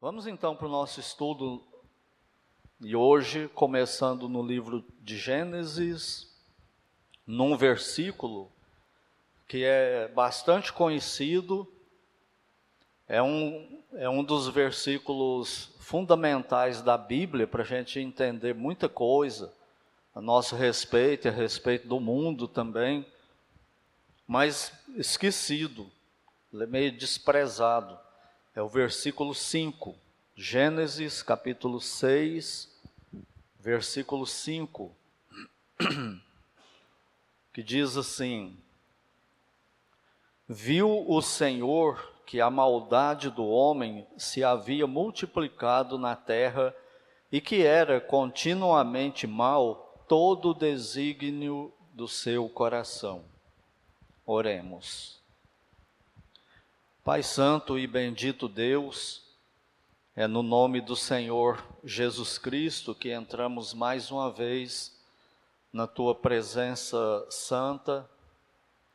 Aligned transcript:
Vamos 0.00 0.28
então 0.28 0.54
para 0.54 0.68
o 0.68 0.70
nosso 0.70 1.00
estudo 1.00 1.60
e 2.80 2.94
hoje, 2.94 3.48
começando 3.48 4.28
no 4.28 4.40
livro 4.40 4.84
de 5.00 5.18
Gênesis, 5.18 6.32
num 7.26 7.56
versículo 7.56 8.48
que 9.48 9.64
é 9.64 10.06
bastante 10.06 10.72
conhecido, 10.72 11.66
é 13.08 13.20
um, 13.20 13.82
é 13.94 14.08
um 14.08 14.22
dos 14.22 14.46
versículos 14.46 15.74
fundamentais 15.80 16.80
da 16.80 16.96
Bíblia 16.96 17.48
para 17.48 17.64
a 17.64 17.66
gente 17.66 17.98
entender 17.98 18.54
muita 18.54 18.88
coisa 18.88 19.52
a 20.14 20.20
nosso 20.20 20.54
respeito 20.54 21.26
e 21.26 21.28
a 21.28 21.32
respeito 21.32 21.88
do 21.88 21.98
mundo 21.98 22.46
também, 22.46 23.04
mas 24.28 24.72
esquecido, 24.94 25.90
meio 26.52 26.92
desprezado. 26.92 27.98
É 28.58 28.60
o 28.60 28.68
versículo 28.68 29.36
5 29.36 29.94
Gênesis 30.34 31.22
capítulo 31.22 31.80
6, 31.80 32.68
versículo 33.60 34.26
5, 34.26 34.90
que 37.54 37.62
diz 37.62 37.96
assim: 37.96 38.58
Viu 40.48 41.08
o 41.08 41.22
Senhor 41.22 42.12
que 42.26 42.40
a 42.40 42.50
maldade 42.50 43.30
do 43.30 43.46
homem 43.46 44.04
se 44.16 44.42
havia 44.42 44.88
multiplicado 44.88 45.96
na 45.96 46.16
terra 46.16 46.74
e 47.30 47.40
que 47.40 47.62
era 47.62 48.00
continuamente 48.00 49.24
mal 49.24 50.04
todo 50.08 50.48
o 50.50 50.54
desígnio 50.54 51.72
do 51.92 52.08
seu 52.08 52.48
coração. 52.48 53.24
Oremos. 54.26 55.17
Pai 57.08 57.22
Santo 57.22 57.78
e 57.78 57.86
bendito 57.86 58.46
Deus, 58.46 59.24
é 60.14 60.26
no 60.26 60.42
nome 60.42 60.78
do 60.78 60.94
Senhor 60.94 61.64
Jesus 61.82 62.36
Cristo 62.36 62.94
que 62.94 63.10
entramos 63.10 63.72
mais 63.72 64.10
uma 64.10 64.30
vez 64.30 64.94
na 65.72 65.86
tua 65.86 66.14
presença 66.14 67.26
santa, 67.30 68.06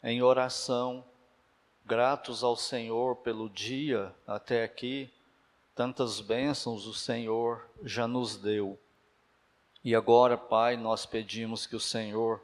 em 0.03 0.21
oração, 0.21 1.03
gratos 1.83 2.43
ao 2.43 2.55
Senhor 2.55 3.15
pelo 3.15 3.49
dia 3.49 4.13
até 4.27 4.63
aqui, 4.63 5.11
tantas 5.73 6.21
bênçãos 6.21 6.85
o 6.85 6.93
Senhor 6.93 7.67
já 7.81 8.07
nos 8.07 8.37
deu. 8.37 8.77
E 9.83 9.95
agora, 9.95 10.37
Pai, 10.37 10.77
nós 10.77 11.03
pedimos 11.03 11.65
que 11.65 11.75
o 11.75 11.79
Senhor 11.79 12.39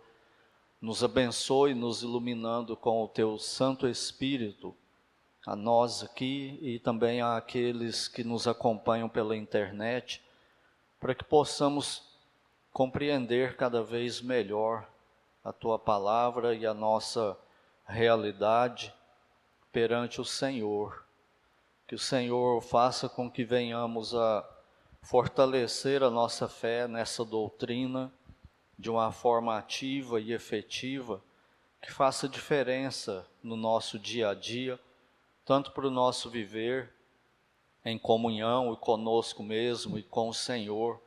nos 0.81 1.03
abençoe, 1.03 1.75
nos 1.75 2.01
iluminando 2.01 2.75
com 2.75 3.03
o 3.03 3.07
teu 3.07 3.37
Santo 3.37 3.87
Espírito 3.87 4.75
a 5.45 5.55
nós 5.55 6.03
aqui 6.03 6.59
e 6.61 6.79
também 6.79 7.21
àqueles 7.21 8.07
que 8.07 8.23
nos 8.23 8.47
acompanham 8.47 9.07
pela 9.07 9.35
internet, 9.35 10.21
para 10.99 11.15
que 11.15 11.23
possamos 11.23 12.03
compreender 12.71 13.55
cada 13.55 13.81
vez 13.81 14.21
melhor 14.21 14.87
a 15.43 15.53
tua 15.53 15.79
palavra 15.79 16.53
e 16.53 16.65
a 16.65 16.73
nossa 16.73 17.37
realidade 17.85 18.93
perante 19.71 20.19
o 20.19 20.25
Senhor. 20.25 21.03
Que 21.87 21.95
o 21.95 21.99
Senhor 21.99 22.61
faça 22.61 23.09
com 23.09 23.31
que 23.31 23.43
venhamos 23.43 24.13
a 24.13 24.47
fortalecer 25.01 26.03
a 26.03 26.09
nossa 26.09 26.47
fé 26.47 26.87
nessa 26.87 27.23
doutrina 27.23 28.11
de 28.77 28.89
uma 28.89 29.11
forma 29.11 29.57
ativa 29.57 30.19
e 30.19 30.31
efetiva, 30.31 31.21
que 31.81 31.91
faça 31.91 32.29
diferença 32.29 33.25
no 33.41 33.55
nosso 33.55 33.97
dia 33.97 34.29
a 34.29 34.33
dia 34.33 34.79
tanto 35.49 35.71
para 35.71 35.87
o 35.87 35.89
nosso 35.89 36.29
viver 36.29 36.93
em 37.83 37.97
comunhão 37.97 38.71
e 38.71 38.77
conosco 38.77 39.41
mesmo 39.41 39.97
e 39.97 40.03
com 40.03 40.29
o 40.29 40.33
Senhor, 40.33 41.01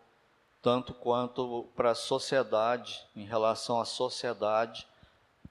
tanto 0.60 0.92
quanto 0.92 1.68
para 1.76 1.92
a 1.92 1.94
sociedade, 1.94 3.06
em 3.14 3.24
relação 3.24 3.80
à 3.80 3.84
sociedade, 3.84 4.84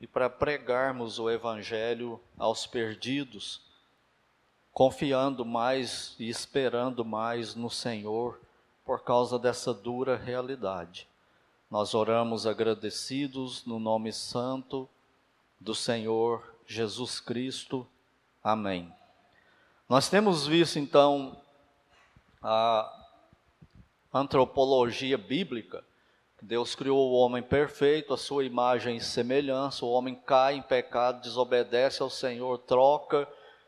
e 0.02 0.06
para 0.06 0.30
pregarmos 0.30 1.20
o 1.20 1.30
Evangelho 1.30 2.20
aos 2.38 2.68
perdidos, 2.68 3.62
confiando 4.74 5.46
mais 5.46 6.14
e 6.20 6.28
esperando 6.28 7.06
mais 7.06 7.56
no 7.56 7.70
Senhor 7.70 8.42
por 8.84 9.06
causa 9.06 9.40
dessa 9.40 9.74
dura 9.74 10.18
realidade. 10.18 11.08
Nós 11.70 11.94
oramos 11.94 12.46
agradecidos 12.46 13.66
no 13.66 13.80
nome 13.80 14.12
santo 14.12 14.90
do 15.58 15.74
Senhor 15.74 16.44
Jesus 16.68 17.22
Cristo. 17.22 17.88
Amém. 18.44 18.92
Nós 19.88 20.10
temos 20.10 20.48
visto 20.48 20.80
então 20.80 21.40
a 22.42 22.92
antropologia 24.14 25.18
bíblica. 25.18 25.84
Deus 26.42 26.74
criou 26.74 27.12
o 27.12 27.14
homem 27.14 27.44
perfeito, 27.44 28.14
a 28.14 28.18
sua 28.18 28.44
imagem 28.44 28.98
e 28.98 29.02
semelhança. 29.02 29.86
O 29.86 29.92
homem 29.92 30.16
cai 30.16 30.56
em 30.56 30.62
pecado, 30.62 31.22
desobedece 31.22 32.02
ao 32.02 32.10
Senhor, 32.10 32.58
troca 32.60 33.28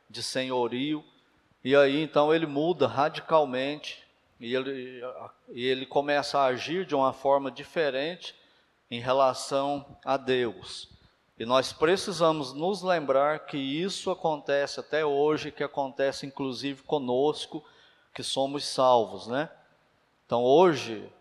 de 0.09 0.23
senhorio. 0.23 1.03
E 1.63 1.75
aí 1.75 2.01
então 2.01 2.33
ele 2.33 2.47
muda 2.47 2.87
radicalmente 2.87 4.03
e 4.39 4.55
ele, 4.55 5.01
e 5.49 5.65
ele 5.65 5.85
começa 5.85 6.39
a 6.39 6.45
agir 6.45 6.85
de 6.85 6.95
uma 6.95 7.13
forma 7.13 7.51
diferente 7.51 8.35
em 8.89 8.99
relação 8.99 9.97
a 10.03 10.17
Deus. 10.17 10.92
E 11.37 11.45
nós 11.45 11.73
precisamos 11.73 12.53
nos 12.53 12.83
lembrar 12.83 13.45
que 13.45 13.57
isso 13.57 14.11
acontece 14.11 14.79
até 14.79 15.03
hoje, 15.03 15.51
que 15.51 15.63
acontece 15.63 16.25
inclusive 16.25 16.83
conosco, 16.83 17.63
que 18.13 18.21
somos 18.21 18.65
salvos, 18.65 19.27
né? 19.27 19.49
Então 20.25 20.43
hoje 20.43 21.11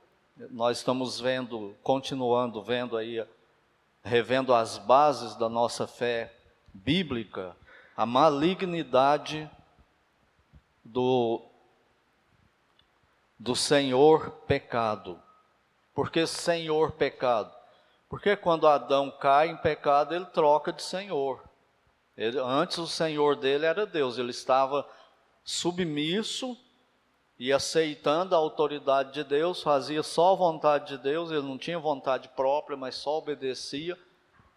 nós 0.51 0.79
estamos 0.79 1.19
vendo, 1.19 1.75
continuando 1.83 2.63
vendo 2.63 2.97
aí, 2.97 3.25
revendo 4.03 4.53
as 4.53 4.77
bases 4.77 5.35
da 5.37 5.49
nossa 5.49 5.87
fé 5.87 6.35
bíblica, 6.75 7.57
a 7.97 8.05
malignidade 8.05 9.51
do 10.85 11.43
do 13.39 13.57
Senhor 13.57 14.31
pecado. 14.47 15.21
Por 15.93 16.11
que 16.11 16.27
Senhor 16.27 16.93
pecado? 16.93 17.53
Porque 18.13 18.37
quando 18.37 18.69
Adão 18.69 19.11
cai 19.11 19.49
em 19.49 19.57
pecado, 19.57 20.15
ele 20.15 20.27
troca 20.27 20.71
de 20.71 20.83
senhor. 20.83 21.43
Ele, 22.15 22.39
antes 22.39 22.77
o 22.77 22.87
senhor 22.87 23.37
dele 23.37 23.65
era 23.65 23.87
Deus, 23.87 24.19
ele 24.19 24.33
estava 24.33 24.87
submisso 25.43 26.55
e 27.39 27.51
aceitando 27.51 28.35
a 28.35 28.39
autoridade 28.39 29.15
de 29.15 29.25
Deus, 29.25 29.63
fazia 29.63 30.03
só 30.03 30.35
a 30.35 30.37
vontade 30.37 30.89
de 30.89 31.03
Deus, 31.03 31.31
ele 31.31 31.41
não 31.41 31.57
tinha 31.57 31.79
vontade 31.79 32.29
própria, 32.37 32.77
mas 32.77 32.97
só 32.97 33.17
obedecia 33.17 33.99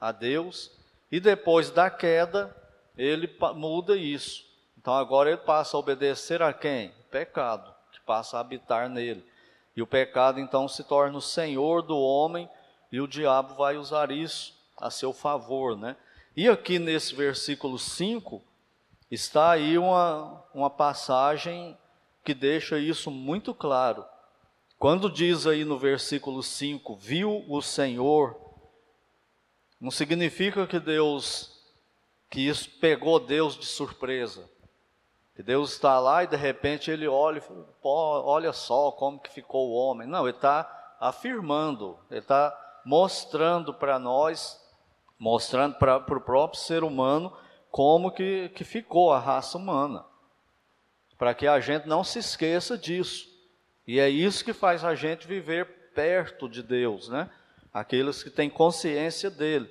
a 0.01 0.11
Deus. 0.11 0.69
E 1.09 1.21
depois 1.21 1.71
da 1.71 1.89
queda, 1.89 2.53
ele 2.97 3.33
muda 3.53 3.95
isso. 3.95 4.43
Então 4.77 4.93
agora 4.93 5.29
ele 5.29 5.37
passa 5.37 5.77
a 5.77 5.79
obedecer 5.79 6.41
a 6.41 6.51
quem? 6.51 6.91
Pecado, 7.09 7.73
que 7.93 8.01
passa 8.01 8.35
a 8.35 8.41
habitar 8.41 8.89
nele. 8.89 9.25
E 9.77 9.81
o 9.81 9.87
pecado 9.87 10.41
então 10.41 10.67
se 10.67 10.83
torna 10.83 11.17
o 11.17 11.21
senhor 11.21 11.81
do 11.83 11.97
homem 11.97 12.49
e 12.95 13.01
o 13.01 13.07
diabo 13.07 13.55
vai 13.55 13.75
usar 13.75 14.09
isso 14.09 14.57
a 14.77 14.89
seu 14.89 15.11
favor, 15.11 15.77
né? 15.77 15.97
E 16.33 16.47
aqui 16.47 16.79
nesse 16.79 17.13
versículo 17.13 17.77
5 17.77 18.41
está 19.11 19.51
aí 19.51 19.77
uma, 19.77 20.41
uma 20.53 20.69
passagem 20.69 21.77
que 22.23 22.33
deixa 22.33 22.79
isso 22.79 23.11
muito 23.11 23.53
claro. 23.53 24.05
Quando 24.79 25.11
diz 25.11 25.45
aí 25.45 25.65
no 25.65 25.77
versículo 25.77 26.41
5, 26.41 26.95
viu 26.95 27.43
o 27.49 27.61
Senhor, 27.61 28.39
não 29.77 29.91
significa 29.91 30.65
que 30.65 30.79
Deus, 30.79 31.51
que 32.29 32.47
isso 32.47 32.69
pegou 32.79 33.19
Deus 33.19 33.59
de 33.59 33.65
surpresa. 33.65 34.49
Que 35.35 35.43
Deus 35.43 35.73
está 35.73 35.99
lá 35.99 36.23
e 36.23 36.27
de 36.27 36.37
repente 36.37 36.89
ele 36.89 37.09
olha 37.09 37.39
e 37.39 37.41
fala, 37.41 38.23
olha 38.23 38.53
só 38.53 38.89
como 38.93 39.19
que 39.19 39.29
ficou 39.29 39.67
o 39.67 39.73
homem. 39.73 40.07
Não, 40.07 40.25
ele 40.25 40.37
está 40.37 40.95
afirmando, 40.97 41.99
ele 42.09 42.21
está 42.21 42.61
mostrando 42.85 43.73
para 43.73 43.97
nós, 43.97 44.61
mostrando 45.17 45.75
para 45.75 45.97
o 45.97 46.21
próprio 46.21 46.61
ser 46.61 46.83
humano 46.83 47.35
como 47.71 48.11
que, 48.11 48.49
que 48.49 48.63
ficou 48.63 49.11
a 49.11 49.19
raça 49.19 49.57
humana. 49.57 50.05
Para 51.17 51.33
que 51.33 51.47
a 51.47 51.59
gente 51.59 51.87
não 51.87 52.03
se 52.03 52.19
esqueça 52.19 52.77
disso. 52.77 53.27
E 53.87 53.99
é 53.99 54.07
isso 54.07 54.45
que 54.45 54.53
faz 54.53 54.83
a 54.83 54.93
gente 54.93 55.27
viver 55.27 55.91
perto 55.93 56.47
de 56.47 56.61
Deus, 56.61 57.09
né? 57.09 57.29
Aqueles 57.73 58.21
que 58.21 58.29
têm 58.29 58.49
consciência 58.49 59.29
dele. 59.29 59.69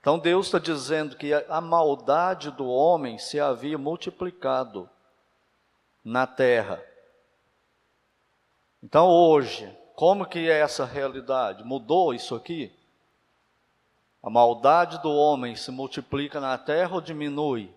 Então 0.00 0.18
Deus 0.18 0.46
está 0.46 0.58
dizendo 0.58 1.16
que 1.16 1.32
a 1.32 1.60
maldade 1.60 2.50
do 2.50 2.66
homem 2.66 3.18
se 3.18 3.40
havia 3.40 3.78
multiplicado 3.78 4.88
na 6.04 6.26
terra. 6.26 6.82
Então 8.82 9.08
hoje, 9.08 9.74
como 9.94 10.26
que 10.26 10.50
é 10.50 10.58
essa 10.58 10.84
realidade? 10.84 11.62
Mudou 11.64 12.12
isso 12.12 12.34
aqui? 12.34 12.72
A 14.22 14.28
maldade 14.28 15.00
do 15.02 15.10
homem 15.10 15.54
se 15.54 15.70
multiplica 15.70 16.40
na 16.40 16.58
terra 16.58 16.94
ou 16.94 17.00
diminui? 17.00 17.70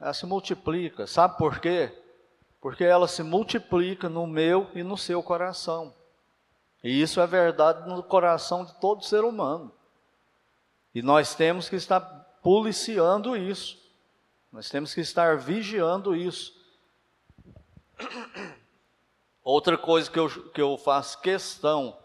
Ela 0.00 0.12
se 0.12 0.26
multiplica. 0.26 1.06
Sabe 1.06 1.36
por 1.38 1.60
quê? 1.60 1.92
Porque 2.60 2.82
ela 2.82 3.06
se 3.06 3.22
multiplica 3.22 4.08
no 4.08 4.26
meu 4.26 4.68
e 4.74 4.82
no 4.82 4.96
seu 4.96 5.22
coração. 5.22 5.94
E 6.82 7.00
isso 7.00 7.20
é 7.20 7.26
verdade 7.26 7.88
no 7.88 8.02
coração 8.02 8.64
de 8.64 8.74
todo 8.74 9.04
ser 9.04 9.22
humano. 9.24 9.72
E 10.94 11.02
nós 11.02 11.34
temos 11.34 11.68
que 11.68 11.76
estar 11.76 12.00
policiando 12.42 13.36
isso. 13.36 13.78
Nós 14.50 14.68
temos 14.68 14.94
que 14.94 15.00
estar 15.00 15.36
vigiando 15.36 16.16
isso. 16.16 16.54
Outra 19.46 19.78
coisa 19.78 20.10
que 20.10 20.18
eu, 20.18 20.28
que 20.50 20.60
eu 20.60 20.76
faço 20.76 21.20
questão 21.20 21.96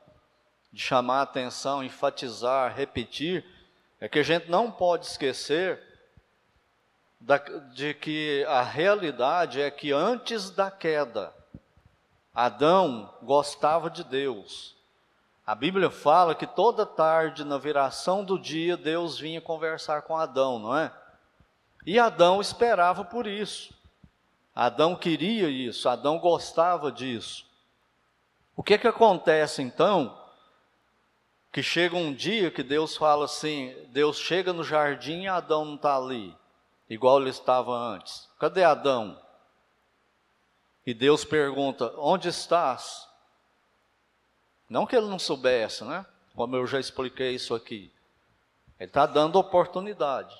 de 0.71 0.79
chamar 0.79 1.23
atenção, 1.23 1.83
enfatizar, 1.83 2.71
repetir, 2.75 3.43
é 3.99 4.07
que 4.07 4.19
a 4.19 4.23
gente 4.23 4.47
não 4.47 4.69
pode 4.69 5.07
esquecer 5.07 5.81
da, 7.19 7.39
de 7.73 7.95
que 7.95 8.45
a 8.47 8.61
realidade 8.61 9.59
é 9.59 9.71
que 9.71 9.91
antes 9.91 10.51
da 10.51 10.69
queda, 10.69 11.33
Adão 12.31 13.11
gostava 13.23 13.89
de 13.89 14.03
Deus. 14.03 14.75
A 15.43 15.55
Bíblia 15.55 15.89
fala 15.89 16.35
que 16.35 16.45
toda 16.45 16.85
tarde, 16.85 17.43
na 17.43 17.57
viração 17.57 18.23
do 18.23 18.37
dia, 18.37 18.77
Deus 18.77 19.17
vinha 19.17 19.41
conversar 19.41 20.03
com 20.03 20.15
Adão, 20.15 20.59
não 20.59 20.77
é? 20.77 20.93
E 21.87 21.97
Adão 21.97 22.39
esperava 22.39 23.03
por 23.03 23.25
isso. 23.25 23.73
Adão 24.53 24.95
queria 24.95 25.49
isso, 25.49 25.87
Adão 25.87 26.19
gostava 26.19 26.91
disso. 26.91 27.45
O 28.55 28.63
que 28.63 28.77
que 28.77 28.87
acontece 28.87 29.61
então? 29.61 30.17
Que 31.51 31.63
chega 31.63 31.95
um 31.95 32.13
dia 32.13 32.51
que 32.51 32.63
Deus 32.63 32.95
fala 32.95 33.25
assim: 33.25 33.73
Deus 33.89 34.17
chega 34.17 34.53
no 34.53 34.63
jardim 34.63 35.23
e 35.23 35.27
Adão 35.27 35.65
não 35.65 35.75
está 35.75 35.97
ali, 35.97 36.35
igual 36.89 37.19
ele 37.19 37.29
estava 37.29 37.71
antes. 37.71 38.29
Cadê 38.37 38.63
Adão? 38.63 39.19
E 40.85 40.93
Deus 40.93 41.23
pergunta: 41.23 41.93
Onde 41.97 42.27
estás? 42.27 43.07
Não 44.69 44.85
que 44.85 44.95
ele 44.95 45.07
não 45.07 45.19
soubesse, 45.19 45.83
né? 45.83 46.05
Como 46.35 46.55
eu 46.55 46.65
já 46.65 46.79
expliquei 46.79 47.35
isso 47.35 47.53
aqui. 47.53 47.91
Ele 48.79 48.89
está 48.89 49.05
dando 49.05 49.37
oportunidade. 49.37 50.35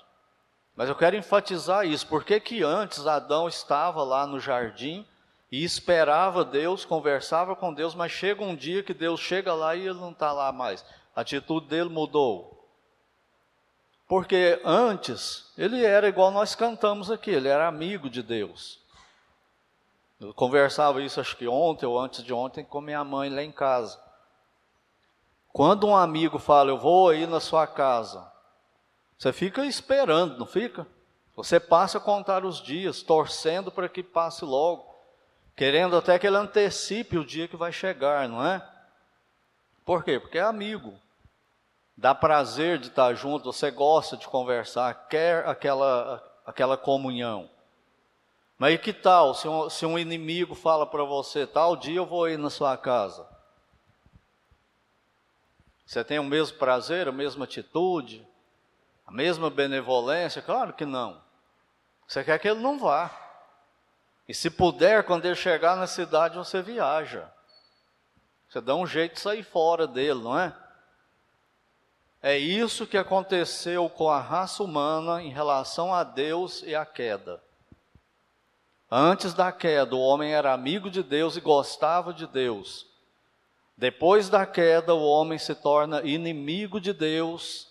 Mas 0.82 0.90
eu 0.90 0.96
quero 0.96 1.16
enfatizar 1.16 1.86
isso. 1.86 2.08
Por 2.08 2.24
que, 2.24 2.40
que 2.40 2.64
antes 2.64 3.06
Adão 3.06 3.48
estava 3.48 4.02
lá 4.02 4.26
no 4.26 4.40
jardim 4.40 5.06
e 5.52 5.64
esperava 5.64 6.44
Deus, 6.44 6.84
conversava 6.86 7.56
com 7.56 7.72
Deus, 7.72 7.94
mas 7.94 8.12
chega 8.12 8.44
um 8.44 8.56
dia 8.56 8.82
que 8.82 8.92
Deus 8.92 9.20
chega 9.20 9.54
lá 9.54 9.76
e 9.76 9.82
ele 9.82 10.00
não 10.00 10.10
está 10.10 10.32
lá 10.32 10.52
mais. 10.52 10.84
A 11.16 11.22
atitude 11.22 11.68
dele 11.68 11.88
mudou. 11.88 12.68
Porque 14.08 14.60
antes 14.66 15.54
ele 15.56 15.86
era 15.86 16.08
igual 16.08 16.32
nós 16.32 16.56
cantamos 16.56 17.12
aqui, 17.12 17.30
ele 17.30 17.48
era 17.48 17.68
amigo 17.68 18.10
de 18.10 18.24
Deus. 18.24 18.80
Eu 20.20 20.34
conversava 20.34 21.00
isso 21.00 21.22
acho 21.22 21.38
que 21.38 21.48
ontem 21.48 21.86
ou 21.86 22.00
antes 22.00 22.24
de 22.24 22.34
ontem 22.34 22.66
com 22.66 22.82
minha 22.82 23.04
mãe 23.04 23.30
lá 23.30 23.44
em 23.44 23.52
casa. 23.52 24.02
Quando 25.54 25.86
um 25.86 25.96
amigo 25.96 26.40
fala, 26.40 26.72
eu 26.72 26.80
vou 26.80 27.10
aí 27.10 27.28
na 27.28 27.40
sua 27.40 27.68
casa, 27.68 28.31
você 29.22 29.32
fica 29.32 29.64
esperando, 29.64 30.40
não 30.40 30.48
fica? 30.48 30.88
Você 31.36 31.60
passa 31.60 32.00
a 32.00 32.02
contar 32.02 32.44
os 32.44 32.60
dias, 32.60 33.04
torcendo 33.04 33.72
para 33.72 33.88
que 33.88 34.02
passe 34.02 34.44
logo, 34.44 34.84
querendo 35.56 35.96
até 35.96 36.18
que 36.18 36.26
ele 36.26 36.38
antecipe 36.38 37.20
o 37.20 37.24
dia 37.24 37.48
que 37.48 37.56
vai 37.56 37.72
chegar, 37.72 38.28
não 38.28 38.44
é? 38.44 38.68
Por 39.86 40.04
quê? 40.04 40.20
Porque 40.20 40.40
é 40.40 40.42
amigo. 40.42 40.96
Dá 41.96 42.16
prazer 42.16 42.80
de 42.80 42.88
estar 42.88 43.14
junto, 43.14 43.54
você 43.54 43.70
gosta 43.70 44.18
de 44.18 44.28
conversar, 44.28 45.08
quer 45.08 45.48
aquela, 45.48 46.20
aquela 46.44 46.76
comunhão. 46.76 47.48
Mas 48.58 48.74
e 48.74 48.78
que 48.80 48.92
tal 48.92 49.36
se 49.36 49.48
um, 49.48 49.70
se 49.70 49.86
um 49.86 50.00
inimigo 50.00 50.56
fala 50.56 50.88
para 50.88 51.04
você, 51.04 51.46
tal 51.46 51.76
dia 51.76 51.98
eu 51.98 52.08
vou 52.08 52.28
ir 52.28 52.40
na 52.40 52.50
sua 52.50 52.76
casa? 52.76 53.24
Você 55.86 56.04
tem 56.04 56.18
o 56.18 56.24
mesmo 56.24 56.58
prazer, 56.58 57.08
a 57.08 57.12
mesma 57.12 57.46
atitude, 57.46 58.28
a 59.12 59.14
mesma 59.14 59.50
benevolência? 59.50 60.42
Claro 60.42 60.72
que 60.72 60.86
não. 60.86 61.22
Você 62.08 62.24
quer 62.24 62.40
que 62.40 62.48
ele 62.48 62.62
não 62.62 62.80
vá. 62.80 63.12
E 64.26 64.34
se 64.34 64.50
puder, 64.50 65.04
quando 65.04 65.26
ele 65.26 65.36
chegar 65.36 65.76
na 65.76 65.86
cidade, 65.86 66.38
você 66.38 66.62
viaja. 66.62 67.30
Você 68.48 68.62
dá 68.62 68.74
um 68.74 68.88
jeito 68.88 69.16
de 69.16 69.20
sair 69.20 69.44
fora 69.44 69.86
dele, 69.86 70.22
não 70.22 70.40
é? 70.40 70.56
É 72.22 72.38
isso 72.38 72.88
que 72.88 72.98
aconteceu 72.98 73.90
com 73.90 74.10
a 74.10 74.22
raça 74.22 74.64
humana 74.64 75.22
em 75.22 75.30
relação 75.30 75.94
a 75.94 76.04
Deus 76.04 76.64
e 76.64 76.74
a 76.74 76.86
queda. 76.86 77.44
Antes 78.90 79.34
da 79.34 79.52
queda, 79.52 79.94
o 79.94 80.00
homem 80.00 80.34
era 80.34 80.54
amigo 80.54 80.90
de 80.90 81.04
Deus 81.04 81.36
e 81.36 81.42
gostava 81.42 82.14
de 82.14 82.28
Deus. 82.28 82.88
Depois 83.76 84.30
da 84.30 84.46
queda, 84.46 84.94
o 84.94 85.04
homem 85.04 85.38
se 85.38 85.56
torna 85.56 86.02
inimigo 86.04 86.80
de 86.80 86.94
Deus. 86.94 87.71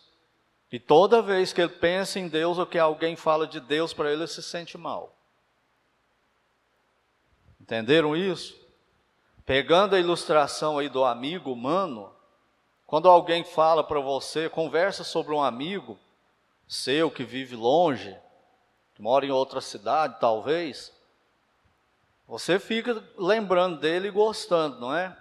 E 0.72 0.78
toda 0.78 1.20
vez 1.20 1.52
que 1.52 1.60
ele 1.60 1.72
pensa 1.72 2.18
em 2.18 2.28
Deus 2.28 2.58
ou 2.58 2.66
que 2.66 2.78
alguém 2.78 3.16
fala 3.16 3.46
de 3.46 3.58
Deus 3.58 3.92
para 3.92 4.12
ele, 4.12 4.22
ele 4.22 4.28
se 4.28 4.42
sente 4.42 4.78
mal. 4.78 5.16
Entenderam 7.60 8.16
isso? 8.16 8.58
Pegando 9.44 9.96
a 9.96 9.98
ilustração 9.98 10.78
aí 10.78 10.88
do 10.88 11.04
amigo 11.04 11.52
humano, 11.52 12.12
quando 12.86 13.08
alguém 13.08 13.42
fala 13.42 13.82
para 13.82 14.00
você, 14.00 14.48
conversa 14.48 15.02
sobre 15.02 15.34
um 15.34 15.42
amigo 15.42 15.98
seu 16.68 17.10
que 17.10 17.24
vive 17.24 17.56
longe, 17.56 18.16
que 18.94 19.02
mora 19.02 19.26
em 19.26 19.30
outra 19.30 19.60
cidade, 19.60 20.18
talvez, 20.20 20.92
você 22.28 22.60
fica 22.60 23.02
lembrando 23.18 23.80
dele 23.80 24.06
e 24.06 24.12
gostando, 24.12 24.78
não 24.78 24.94
é? 24.94 25.16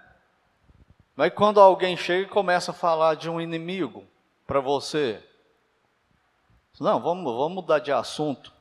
Mas 1.16 1.34
quando 1.34 1.60
alguém 1.60 1.98
chega 1.98 2.28
e 2.28 2.30
começa 2.30 2.69
a 2.69 2.74
falar 2.74 3.16
de 3.16 3.28
um 3.28 3.42
inimigo 3.42 4.07
para 4.46 4.60
você, 4.60 5.24
não, 6.80 7.00
vamos, 7.00 7.24
vamos 7.26 7.56
mudar 7.56 7.80
de 7.80 7.92
assunto. 7.92 8.54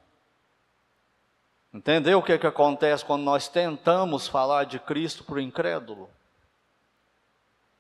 Entendeu 1.73 2.19
o 2.19 2.23
que, 2.23 2.39
que 2.39 2.47
acontece 2.47 3.05
quando 3.05 3.23
nós 3.23 3.49
tentamos 3.49 4.27
falar 4.27 4.65
de 4.65 4.79
Cristo 4.79 5.23
para 5.25 5.37
o 5.37 5.41
incrédulo? 5.41 6.11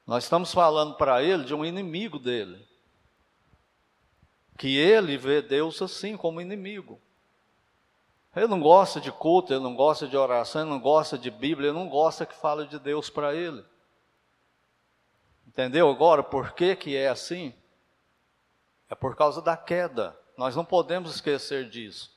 Nós 0.06 0.24
estamos 0.24 0.52
falando 0.52 0.94
para 0.94 1.22
ele 1.22 1.44
de 1.44 1.54
um 1.54 1.64
inimigo 1.64 2.18
dele. 2.18 2.66
Que 4.56 4.76
ele 4.76 5.16
vê 5.16 5.40
Deus 5.40 5.80
assim, 5.80 6.16
como 6.16 6.40
inimigo. 6.40 7.00
Ele 8.34 8.46
não 8.46 8.60
gosta 8.60 9.00
de 9.00 9.10
culto, 9.10 9.52
ele 9.52 9.62
não 9.62 9.74
gosta 9.74 10.06
de 10.06 10.16
oração, 10.16 10.62
ele 10.62 10.70
não 10.70 10.80
gosta 10.80 11.18
de 11.18 11.30
Bíblia, 11.30 11.70
ele 11.70 11.78
não 11.78 11.88
gosta 11.88 12.26
que 12.26 12.34
fale 12.34 12.66
de 12.66 12.78
Deus 12.78 13.10
para 13.10 13.34
ele. 13.34 13.64
Entendeu 15.46 15.90
agora 15.90 16.22
por 16.22 16.52
que, 16.52 16.76
que 16.76 16.96
é 16.96 17.08
assim? 17.08 17.54
É 18.88 18.94
por 18.94 19.16
causa 19.16 19.42
da 19.42 19.56
queda. 19.56 20.17
Nós 20.38 20.54
não 20.54 20.64
podemos 20.64 21.16
esquecer 21.16 21.68
disso. 21.68 22.16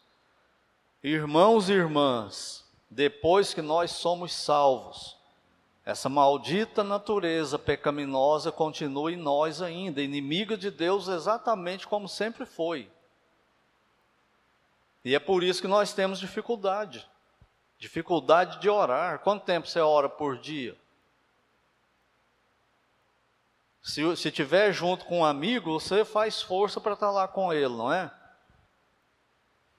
Irmãos 1.03 1.69
e 1.69 1.73
irmãs, 1.73 2.63
depois 2.87 3.51
que 3.51 3.63
nós 3.63 3.89
somos 3.93 4.31
salvos, 4.31 5.17
essa 5.83 6.07
maldita 6.07 6.83
natureza 6.83 7.57
pecaminosa 7.57 8.51
continua 8.51 9.11
em 9.11 9.15
nós 9.15 9.59
ainda, 9.59 10.03
inimiga 10.03 10.55
de 10.55 10.69
Deus 10.69 11.07
exatamente 11.07 11.87
como 11.87 12.07
sempre 12.07 12.45
foi. 12.45 12.87
E 15.03 15.15
é 15.15 15.19
por 15.19 15.43
isso 15.43 15.59
que 15.59 15.67
nós 15.67 15.91
temos 15.91 16.19
dificuldade. 16.19 17.09
Dificuldade 17.79 18.59
de 18.59 18.69
orar. 18.69 19.17
Quanto 19.17 19.45
tempo 19.45 19.67
você 19.67 19.79
ora 19.79 20.07
por 20.07 20.37
dia? 20.37 20.77
Se, 23.81 24.15
se 24.15 24.31
tiver 24.31 24.71
junto 24.71 25.05
com 25.05 25.19
um 25.19 25.25
amigo, 25.25 25.79
você 25.79 26.05
faz 26.05 26.41
força 26.41 26.79
para 26.79 26.93
estar 26.93 27.09
lá 27.09 27.27
com 27.27 27.51
ele, 27.51 27.75
não 27.75 27.91
é? 27.91 28.11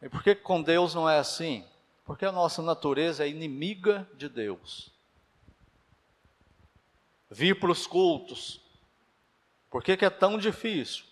E 0.00 0.09
por 0.09 0.23
que 0.23 0.35
com 0.35 0.61
Deus 0.61 0.94
não 0.94 1.09
é 1.09 1.18
assim? 1.18 1.64
Porque 2.04 2.25
a 2.25 2.32
nossa 2.32 2.61
natureza 2.61 3.25
é 3.25 3.28
inimiga 3.28 4.09
de 4.14 4.28
Deus. 4.28 4.90
Vir 7.30 7.59
para 7.59 7.71
os 7.71 7.87
cultos. 7.87 8.61
Por 9.71 9.82
que, 9.82 9.97
que 9.97 10.04
é 10.04 10.11
tão 10.11 10.37
difícil? 10.37 11.04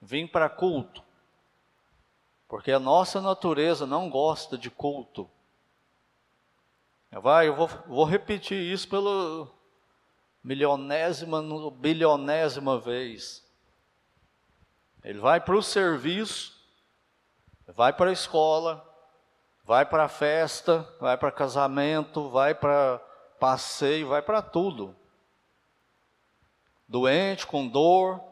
Vir 0.00 0.28
para 0.28 0.50
culto. 0.50 1.02
Porque 2.46 2.70
a 2.70 2.78
nossa 2.78 3.20
natureza 3.20 3.86
não 3.86 4.10
gosta 4.10 4.58
de 4.58 4.70
culto. 4.70 5.28
Vai, 7.10 7.48
eu 7.48 7.56
vou, 7.56 7.66
vou 7.86 8.04
repetir 8.04 8.60
isso 8.60 8.86
pela 8.88 9.50
milionésima, 10.46 11.42
bilionésima 11.72 12.78
vez. 12.78 13.44
Ele 15.02 15.18
vai 15.18 15.40
para 15.40 15.56
o 15.56 15.62
serviço, 15.62 16.54
vai 17.66 17.92
para 17.92 18.10
a 18.10 18.12
escola, 18.12 18.84
vai 19.64 19.84
para 19.84 20.04
a 20.04 20.08
festa, 20.08 20.88
vai 21.00 21.16
para 21.16 21.32
casamento, 21.32 22.28
vai 22.28 22.54
para 22.54 23.00
passeio, 23.40 24.06
vai 24.06 24.22
para 24.22 24.40
tudo. 24.40 24.94
Doente, 26.86 27.44
com 27.44 27.66
dor, 27.66 28.22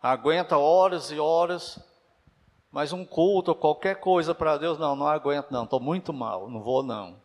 aguenta 0.00 0.56
horas 0.56 1.10
e 1.10 1.18
horas, 1.18 1.80
mas 2.70 2.92
um 2.92 3.04
culto, 3.04 3.52
qualquer 3.52 3.96
coisa 3.96 4.32
para 4.32 4.58
Deus, 4.58 4.78
não, 4.78 4.94
não 4.94 5.08
aguento 5.08 5.50
não, 5.50 5.64
estou 5.64 5.80
muito 5.80 6.12
mal, 6.12 6.48
não 6.48 6.62
vou 6.62 6.84
não. 6.84 7.20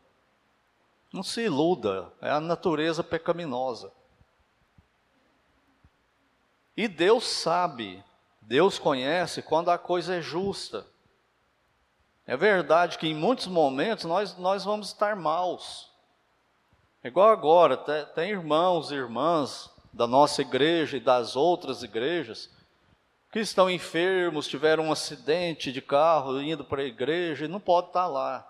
Não 1.13 1.21
se 1.21 1.41
iluda, 1.41 2.11
é 2.19 2.31
a 2.31 2.39
natureza 2.39 3.03
pecaminosa. 3.03 3.91
E 6.75 6.87
Deus 6.87 7.25
sabe, 7.25 8.03
Deus 8.41 8.79
conhece 8.79 9.41
quando 9.41 9.69
a 9.69 9.77
coisa 9.77 10.15
é 10.15 10.21
justa. 10.21 10.85
É 12.25 12.35
verdade 12.35 12.97
que 12.97 13.07
em 13.07 13.13
muitos 13.13 13.47
momentos 13.47 14.05
nós, 14.05 14.37
nós 14.37 14.63
vamos 14.63 14.87
estar 14.87 15.15
maus. 15.15 15.91
Igual 17.03 17.29
agora, 17.29 17.77
tem, 17.77 18.05
tem 18.15 18.29
irmãos 18.31 18.91
e 18.91 18.95
irmãs 18.95 19.69
da 19.91 20.07
nossa 20.07 20.41
igreja 20.41 20.97
e 20.97 21.01
das 21.01 21.35
outras 21.35 21.83
igrejas 21.83 22.49
que 23.31 23.39
estão 23.39 23.69
enfermos, 23.69 24.47
tiveram 24.47 24.85
um 24.85 24.91
acidente 24.91 25.71
de 25.71 25.81
carro 25.81 26.39
indo 26.39 26.63
para 26.63 26.81
a 26.81 26.85
igreja 26.85 27.45
e 27.45 27.47
não 27.47 27.59
pode 27.59 27.87
estar 27.87 28.07
lá. 28.07 28.47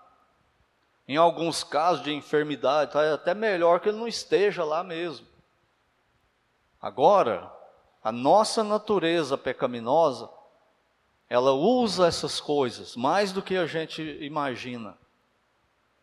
Em 1.08 1.16
alguns 1.16 1.64
casos 1.64 2.04
de 2.04 2.12
enfermidade, 2.12 2.92
tá, 2.92 3.02
é 3.02 3.12
até 3.12 3.34
melhor 3.34 3.80
que 3.80 3.88
ele 3.88 3.98
não 3.98 4.06
esteja 4.06 4.62
lá 4.62 4.84
mesmo. 4.84 5.26
Agora, 6.80 7.50
a 8.04 8.12
nossa 8.12 8.62
natureza 8.62 9.38
pecaminosa, 9.38 10.28
ela 11.26 11.52
usa 11.52 12.06
essas 12.06 12.38
coisas 12.38 12.94
mais 12.94 13.32
do 13.32 13.40
que 13.40 13.56
a 13.56 13.66
gente 13.66 14.02
imagina. 14.20 14.98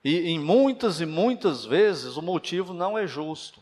E 0.03 0.31
em 0.31 0.39
muitas 0.39 1.00
e 1.00 1.05
muitas 1.05 1.63
vezes 1.63 2.17
o 2.17 2.22
motivo 2.24 2.74
não 2.74 2.98
é 2.98 3.05
justo. 3.05 3.62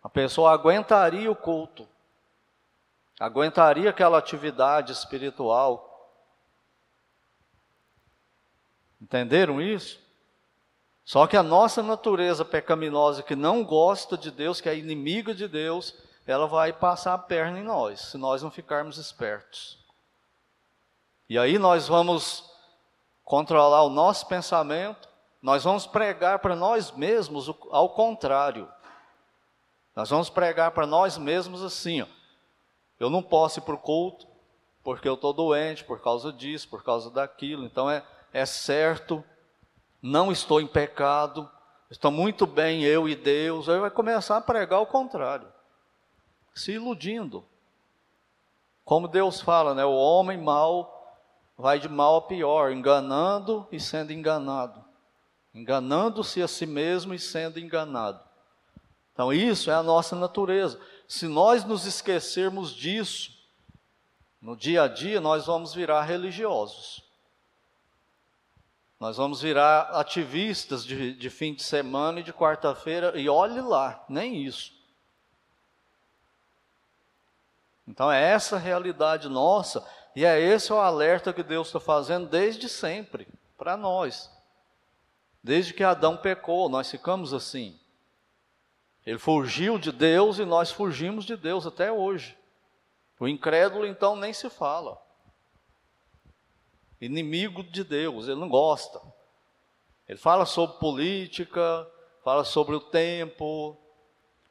A 0.00 0.08
pessoa 0.08 0.52
aguentaria 0.52 1.28
o 1.28 1.34
culto, 1.34 1.88
aguentaria 3.18 3.90
aquela 3.90 4.18
atividade 4.18 4.92
espiritual. 4.92 5.90
Entenderam 9.02 9.60
isso? 9.60 9.98
Só 11.04 11.26
que 11.26 11.36
a 11.36 11.42
nossa 11.42 11.82
natureza 11.82 12.44
pecaminosa, 12.44 13.22
que 13.22 13.34
não 13.34 13.64
gosta 13.64 14.16
de 14.16 14.30
Deus, 14.30 14.60
que 14.60 14.68
é 14.68 14.78
inimiga 14.78 15.34
de 15.34 15.48
Deus, 15.48 15.94
ela 16.26 16.46
vai 16.46 16.72
passar 16.72 17.14
a 17.14 17.18
perna 17.18 17.58
em 17.58 17.62
nós, 17.62 18.00
se 18.00 18.18
nós 18.18 18.42
não 18.42 18.50
ficarmos 18.50 18.98
espertos. 18.98 19.78
E 21.28 21.38
aí 21.38 21.58
nós 21.58 21.88
vamos 21.88 22.50
controlar 23.24 23.82
o 23.82 23.90
nosso 23.90 24.26
pensamento, 24.26 25.08
nós 25.40 25.64
vamos 25.64 25.86
pregar 25.86 26.38
para 26.38 26.56
nós 26.56 26.90
mesmos 26.90 27.48
ao 27.70 27.90
contrário. 27.90 28.68
Nós 29.94 30.10
vamos 30.10 30.28
pregar 30.28 30.72
para 30.72 30.86
nós 30.86 31.16
mesmos 31.16 31.62
assim: 31.62 32.02
ó, 32.02 32.06
eu 32.98 33.08
não 33.10 33.22
posso 33.22 33.60
ir 33.60 33.62
para 33.62 33.74
o 33.74 33.78
culto 33.78 34.26
porque 34.84 35.08
eu 35.08 35.14
estou 35.14 35.32
doente 35.32 35.82
por 35.82 36.00
causa 36.00 36.30
disso, 36.30 36.68
por 36.68 36.84
causa 36.84 37.10
daquilo. 37.10 37.64
Então 37.64 37.90
é, 37.90 38.04
é 38.32 38.44
certo, 38.44 39.24
não 40.00 40.30
estou 40.30 40.60
em 40.60 40.66
pecado, 40.66 41.50
estou 41.90 42.10
muito 42.10 42.46
bem 42.46 42.82
eu 42.82 43.08
e 43.08 43.16
Deus. 43.16 43.68
Aí 43.68 43.80
vai 43.80 43.90
começar 43.90 44.36
a 44.36 44.42
pregar 44.42 44.80
o 44.80 44.86
contrário, 44.86 45.48
se 46.54 46.72
iludindo. 46.72 47.44
Como 48.84 49.08
Deus 49.08 49.40
fala, 49.40 49.74
né? 49.74 49.84
O 49.84 49.94
homem 49.94 50.38
mau 50.38 50.92
vai 51.56 51.78
de 51.78 51.88
mal 51.88 52.16
a 52.16 52.22
pior, 52.22 52.72
enganando 52.72 53.66
e 53.72 53.80
sendo 53.80 54.12
enganado. 54.12 54.84
Enganando-se 55.54 56.42
a 56.42 56.48
si 56.48 56.66
mesmo 56.66 57.14
e 57.14 57.18
sendo 57.18 57.58
enganado. 57.58 58.20
Então, 59.12 59.32
isso 59.32 59.70
é 59.70 59.74
a 59.74 59.82
nossa 59.82 60.16
natureza. 60.16 60.80
Se 61.06 61.26
nós 61.28 61.64
nos 61.64 61.86
esquecermos 61.86 62.74
disso, 62.74 63.32
no 64.40 64.56
dia 64.56 64.82
a 64.82 64.88
dia, 64.88 65.20
nós 65.20 65.46
vamos 65.46 65.72
virar 65.72 66.02
religiosos. 66.02 67.02
Nós 68.98 69.16
vamos 69.16 69.40
virar 69.40 69.82
ativistas 69.92 70.84
de, 70.84 71.14
de 71.14 71.30
fim 71.30 71.54
de 71.54 71.62
semana 71.62 72.20
e 72.20 72.22
de 72.22 72.32
quarta-feira, 72.32 73.18
e 73.18 73.28
olhe 73.28 73.60
lá, 73.60 74.04
nem 74.08 74.44
isso. 74.44 74.72
Então, 77.86 78.10
é 78.10 78.22
essa 78.22 78.56
realidade 78.56 79.28
nossa 79.28 79.86
e 80.16 80.24
é 80.24 80.40
esse 80.40 80.72
o 80.72 80.78
alerta 80.78 81.32
que 81.32 81.42
Deus 81.42 81.68
está 81.68 81.80
fazendo 81.80 82.28
desde 82.28 82.68
sempre, 82.68 83.26
para 83.56 83.76
nós. 83.76 84.30
Desde 85.42 85.74
que 85.74 85.84
Adão 85.84 86.16
pecou, 86.16 86.68
nós 86.68 86.90
ficamos 86.90 87.34
assim. 87.34 87.78
Ele 89.04 89.18
fugiu 89.18 89.78
de 89.78 89.92
Deus 89.92 90.38
e 90.38 90.44
nós 90.44 90.70
fugimos 90.70 91.24
de 91.24 91.36
Deus 91.36 91.66
até 91.66 91.92
hoje. 91.92 92.38
O 93.20 93.28
incrédulo, 93.28 93.86
então, 93.86 94.16
nem 94.16 94.32
se 94.32 94.48
fala. 94.48 95.00
Inimigo 97.00 97.62
de 97.62 97.84
Deus, 97.84 98.28
ele 98.28 98.40
não 98.40 98.48
gosta. 98.48 99.00
Ele 100.08 100.18
fala 100.18 100.46
sobre 100.46 100.78
política, 100.78 101.86
fala 102.22 102.44
sobre 102.44 102.74
o 102.74 102.80
tempo, 102.80 103.76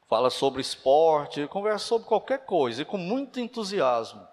fala 0.08 0.30
sobre 0.30 0.60
esporte, 0.60 1.46
conversa 1.48 1.86
sobre 1.86 2.06
qualquer 2.06 2.44
coisa 2.44 2.82
e 2.82 2.84
com 2.84 2.98
muito 2.98 3.40
entusiasmo 3.40 4.26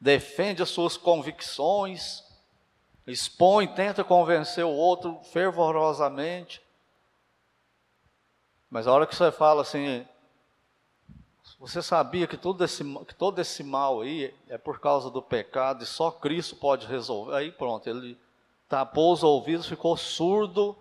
defende 0.00 0.62
as 0.62 0.68
suas 0.68 0.96
convicções, 0.96 2.24
expõe, 3.06 3.66
tenta 3.66 4.04
convencer 4.04 4.64
o 4.64 4.70
outro 4.70 5.18
fervorosamente. 5.32 6.62
Mas 8.70 8.86
a 8.86 8.92
hora 8.92 9.06
que 9.06 9.16
você 9.16 9.32
fala 9.32 9.62
assim, 9.62 10.06
você 11.58 11.82
sabia 11.82 12.26
que 12.26 12.36
todo 12.36 12.62
esse, 12.62 12.84
que 13.04 13.14
todo 13.14 13.40
esse 13.40 13.64
mal 13.64 14.02
aí 14.02 14.34
é 14.48 14.58
por 14.58 14.78
causa 14.78 15.10
do 15.10 15.22
pecado 15.22 15.82
e 15.82 15.86
só 15.86 16.10
Cristo 16.10 16.54
pode 16.56 16.86
resolver? 16.86 17.34
Aí 17.34 17.50
pronto, 17.50 17.88
ele 17.88 18.16
tapou 18.68 19.12
os 19.12 19.22
ouvidos, 19.22 19.66
ficou 19.66 19.96
surdo, 19.96 20.76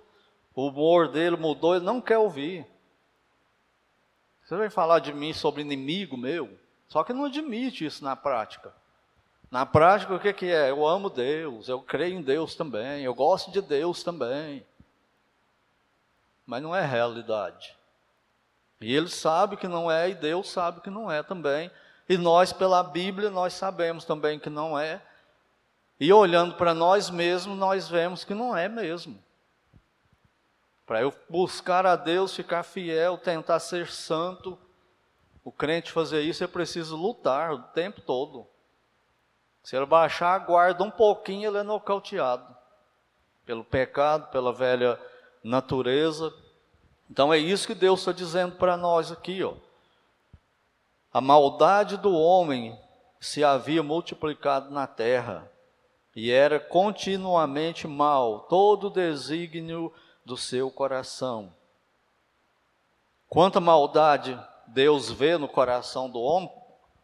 o 0.54 0.68
humor 0.68 1.10
dele 1.10 1.38
mudou, 1.38 1.75
ele 1.75 1.86
não 1.86 2.01
quer 2.01 2.18
ouvir. 2.18 2.68
Você 4.48 4.56
vai 4.56 4.70
falar 4.70 5.00
de 5.00 5.12
mim 5.12 5.34
sobre 5.34 5.62
inimigo 5.62 6.16
meu, 6.16 6.58
só 6.88 7.04
que 7.04 7.12
não 7.12 7.25
admite 7.25 7.86
isso 7.86 8.01
na 8.01 8.16
prática. 8.16 8.74
Na 9.51 9.66
prática, 9.66 10.16
o 10.16 10.20
que, 10.22 10.32
que 10.32 10.46
é? 10.46 10.70
Eu 10.70 10.88
amo 10.88 11.10
Deus, 11.10 11.68
eu 11.68 11.82
creio 11.82 12.18
em 12.18 12.22
Deus 12.22 12.56
também, 12.56 13.04
eu 13.04 13.13
gosto 13.13 13.51
de 13.51 13.62
Deus 13.62 14.04
também. 14.04 14.66
Mas 16.46 16.63
não 16.63 16.74
é 16.74 16.86
realidade. 16.86 17.75
E 18.80 18.96
ele 18.96 19.10
sabe 19.10 19.58
que 19.58 19.68
não 19.68 19.92
é, 19.92 20.12
e 20.12 20.16
Deus 20.16 20.50
sabe 20.50 20.80
que 20.80 20.89
não 20.89 21.12
é 21.12 21.22
também. 21.22 21.70
E 22.08 22.18
nós, 22.18 22.54
pela 22.54 22.82
Bíblia, 22.82 23.30
nós 23.30 23.51
sabemos 23.51 24.06
também 24.06 24.39
que 24.39 24.50
não 24.50 24.80
é. 24.80 25.01
E 26.00 26.13
olhando 26.13 26.56
para 26.56 26.74
nós 26.74 27.10
mesmos, 27.10 27.58
nós 27.58 27.89
vemos 27.89 28.24
que 28.24 28.34
não 28.34 28.56
é 28.56 28.70
mesmo. 28.70 29.22
Para 30.88 31.01
eu 31.01 31.13
buscar 31.29 31.86
a 31.86 31.98
Deus, 31.98 32.34
ficar 32.34 32.63
fiel, 32.63 33.17
tentar 33.17 33.60
ser 33.60 33.88
santo, 33.88 34.58
o 35.44 35.51
crente 35.51 35.91
fazer 35.91 36.22
isso, 36.22 36.46
é 36.46 36.48
preciso 36.48 36.96
lutar 36.96 37.51
o 37.51 37.62
tempo 37.62 38.00
todo. 38.00 38.48
Se 39.62 39.75
ele 39.75 39.86
baixar 39.86 40.34
a 40.34 40.39
guarda 40.39 40.86
um 40.86 40.89
pouquinho, 40.89 41.50
ele 41.50 41.58
é 41.58 41.63
nocauteado 41.63 42.56
pelo 43.46 43.65
pecado, 43.65 44.29
pela 44.32 44.53
velha 44.53 44.98
natureza. 45.44 46.34
Então 47.12 47.34
é 47.34 47.38
isso 47.38 47.67
que 47.67 47.75
Deus 47.75 48.00
está 48.00 48.13
dizendo 48.13 48.56
para 48.56 48.77
nós 48.77 49.12
aqui, 49.12 49.44
ó. 49.44 49.56
A 51.13 51.20
maldade 51.20 51.98
do 51.98 52.13
homem 52.13 52.79
se 53.20 53.44
havia 53.44 53.84
multiplicado 53.84 54.70
na 54.72 54.88
terra 54.88 55.51
e 56.15 56.32
era 56.32 56.60
continuamente 56.60 57.88
mal 57.88 58.41
todo 58.41 58.88
o 58.88 58.89
desígnio 58.89 59.94
do 60.27 60.38
seu 60.38 60.69
coração. 60.69 61.51
Quanta 63.27 63.60
maldade 63.60 64.39
Deus 64.67 65.10
vê 65.10 65.38
no 65.38 65.48
coração 65.48 66.07
do 66.10 66.19
homem? 66.19 66.51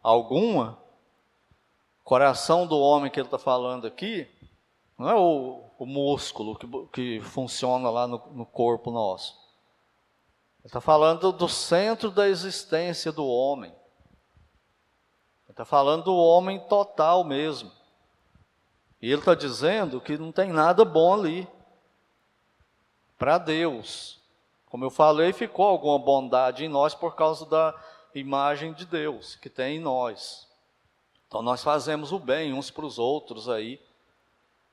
Alguma? 0.02 0.84
coração 2.04 2.66
do 2.66 2.78
homem 2.78 3.10
que 3.10 3.18
ele 3.18 3.26
está 3.26 3.38
falando 3.38 3.86
aqui, 3.86 4.28
não 4.98 5.08
é 5.08 5.14
o, 5.14 5.64
o 5.78 5.86
músculo 5.86 6.56
que, 6.56 6.68
que, 6.92 7.20
funciona 7.22 7.90
lá 7.90 8.06
no, 8.06 8.22
no 8.32 8.46
corpo 8.46 8.90
nosso. 8.90 9.32
Ele 10.60 10.66
está 10.66 10.80
falando 10.80 11.32
do 11.32 11.48
centro 11.48 12.10
da 12.10 12.28
existência 12.28 13.10
do 13.10 13.26
homem. 13.26 13.70
Ele 13.70 15.50
está 15.50 15.64
falando 15.64 16.04
do 16.04 16.14
homem 16.14 16.60
total 16.68 17.24
mesmo. 17.24 17.72
E 19.00 19.10
ele 19.10 19.20
está 19.20 19.34
dizendo 19.34 20.00
que 20.00 20.16
não 20.16 20.30
tem 20.30 20.50
nada 20.50 20.84
bom 20.84 21.14
ali. 21.14 21.48
Para 23.24 23.38
Deus. 23.38 24.20
Como 24.66 24.84
eu 24.84 24.90
falei, 24.90 25.32
ficou 25.32 25.64
alguma 25.64 25.98
bondade 25.98 26.62
em 26.62 26.68
nós 26.68 26.94
por 26.94 27.16
causa 27.16 27.46
da 27.46 27.74
imagem 28.14 28.74
de 28.74 28.84
Deus 28.84 29.34
que 29.36 29.48
tem 29.48 29.76
em 29.76 29.80
nós. 29.80 30.46
Então 31.26 31.40
nós 31.40 31.64
fazemos 31.64 32.12
o 32.12 32.18
bem 32.18 32.52
uns 32.52 32.70
para 32.70 32.84
os 32.84 32.98
outros 32.98 33.48
aí. 33.48 33.80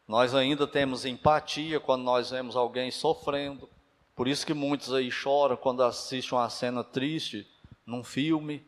Nós 0.06 0.36
ainda 0.36 0.68
temos 0.68 1.06
empatia 1.06 1.80
quando 1.80 2.04
nós 2.04 2.32
vemos 2.32 2.58
alguém 2.58 2.92
sofrendo. 2.92 3.70
Por 4.14 4.28
isso 4.28 4.46
que 4.46 4.54
muitos 4.54 4.94
aí 4.94 5.10
choram 5.10 5.56
quando 5.56 5.82
assistem 5.82 6.38
uma 6.38 6.50
cena 6.50 6.84
triste 6.84 7.50
num 7.86 8.04
filme. 8.04 8.68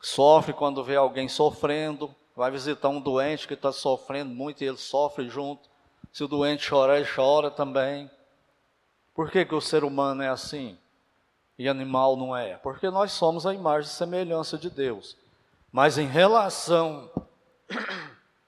Sofre 0.00 0.52
quando 0.52 0.84
vê 0.84 0.94
alguém 0.94 1.28
sofrendo. 1.28 2.14
Vai 2.36 2.52
visitar 2.52 2.88
um 2.88 3.00
doente 3.00 3.48
que 3.48 3.54
está 3.54 3.72
sofrendo 3.72 4.32
muito 4.32 4.62
e 4.62 4.68
ele 4.68 4.76
sofre 4.76 5.28
junto. 5.28 5.68
Se 6.12 6.22
o 6.22 6.28
doente 6.28 6.62
chorar, 6.62 6.98
ele 6.98 7.08
chora 7.12 7.50
também. 7.50 8.08
Por 9.14 9.30
que, 9.30 9.44
que 9.44 9.54
o 9.54 9.60
ser 9.60 9.84
humano 9.84 10.22
é 10.22 10.28
assim 10.28 10.76
e 11.56 11.68
animal 11.68 12.16
não 12.16 12.36
é? 12.36 12.56
Porque 12.56 12.90
nós 12.90 13.12
somos 13.12 13.46
a 13.46 13.54
imagem 13.54 13.88
e 13.88 13.94
semelhança 13.94 14.58
de 14.58 14.68
Deus. 14.68 15.16
Mas 15.70 15.98
em 15.98 16.06
relação 16.06 17.10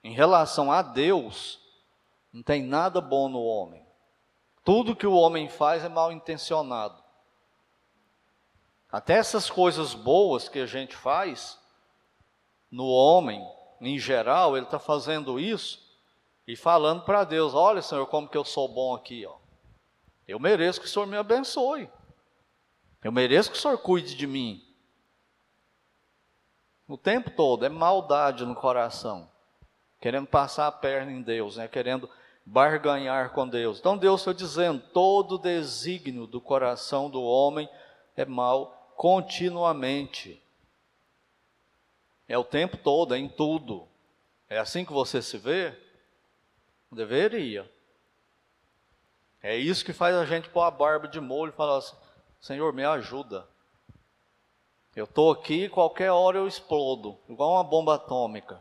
em 0.02 0.12
relação 0.12 0.70
a 0.70 0.82
Deus, 0.82 1.58
não 2.32 2.42
tem 2.42 2.62
nada 2.62 3.00
bom 3.00 3.28
no 3.28 3.42
homem. 3.42 3.84
Tudo 4.64 4.94
que 4.94 5.06
o 5.06 5.14
homem 5.14 5.48
faz 5.48 5.84
é 5.84 5.88
mal 5.88 6.12
intencionado. 6.12 7.02
Até 8.90 9.14
essas 9.14 9.50
coisas 9.50 9.94
boas 9.94 10.48
que 10.48 10.60
a 10.60 10.66
gente 10.66 10.94
faz, 10.94 11.58
no 12.70 12.86
homem, 12.86 13.44
em 13.80 13.98
geral, 13.98 14.56
ele 14.56 14.66
está 14.66 14.78
fazendo 14.78 15.40
isso 15.40 15.84
e 16.46 16.54
falando 16.54 17.02
para 17.02 17.24
Deus: 17.24 17.52
Olha, 17.52 17.82
Senhor, 17.82 18.06
como 18.06 18.28
que 18.28 18.38
eu 18.38 18.44
sou 18.44 18.68
bom 18.68 18.94
aqui. 18.94 19.26
Ó. 19.26 19.34
Eu 20.26 20.38
mereço 20.40 20.80
que 20.80 20.86
o 20.86 20.88
Senhor 20.88 21.06
me 21.06 21.16
abençoe. 21.16 21.88
Eu 23.02 23.12
mereço 23.12 23.50
que 23.50 23.56
o 23.56 23.60
Senhor 23.60 23.78
cuide 23.78 24.14
de 24.14 24.26
mim. 24.26 24.62
O 26.88 26.96
tempo 26.96 27.30
todo 27.30 27.64
é 27.64 27.68
maldade 27.68 28.44
no 28.44 28.54
coração, 28.54 29.30
querendo 30.00 30.26
passar 30.26 30.66
a 30.68 30.72
perna 30.72 31.12
em 31.12 31.20
Deus, 31.20 31.56
né? 31.56 31.66
querendo 31.66 32.08
barganhar 32.44 33.32
com 33.32 33.48
Deus. 33.48 33.78
Então 33.78 33.98
Deus 33.98 34.20
está 34.20 34.32
dizendo: 34.32 34.80
todo 34.92 35.38
desígnio 35.38 36.26
do 36.26 36.40
coração 36.40 37.10
do 37.10 37.22
homem 37.22 37.68
é 38.16 38.24
mal 38.24 38.92
continuamente. 38.96 40.40
É 42.28 42.38
o 42.38 42.44
tempo 42.44 42.76
todo, 42.76 43.14
é 43.14 43.18
em 43.18 43.28
tudo. 43.28 43.86
É 44.48 44.58
assim 44.58 44.84
que 44.84 44.92
você 44.92 45.20
se 45.20 45.38
vê? 45.38 45.76
Deveria. 46.90 47.70
É 49.46 49.56
isso 49.56 49.84
que 49.84 49.92
faz 49.92 50.12
a 50.16 50.24
gente 50.24 50.48
pôr 50.48 50.62
a 50.62 50.72
barba 50.72 51.06
de 51.06 51.20
molho 51.20 51.50
e 51.50 51.56
falar 51.56 51.76
assim: 51.76 51.94
Senhor, 52.40 52.72
me 52.72 52.84
ajuda. 52.84 53.48
Eu 54.96 55.04
estou 55.04 55.30
aqui, 55.30 55.68
qualquer 55.68 56.10
hora 56.10 56.38
eu 56.38 56.48
explodo, 56.48 57.16
igual 57.28 57.52
uma 57.52 57.62
bomba 57.62 57.94
atômica. 57.94 58.60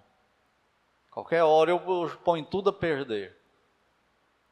Qualquer 1.09 1.41
hora 1.41 1.71
eu 1.71 1.81
ponho 2.23 2.45
tudo 2.45 2.69
a 2.69 2.73
perder. 2.73 3.35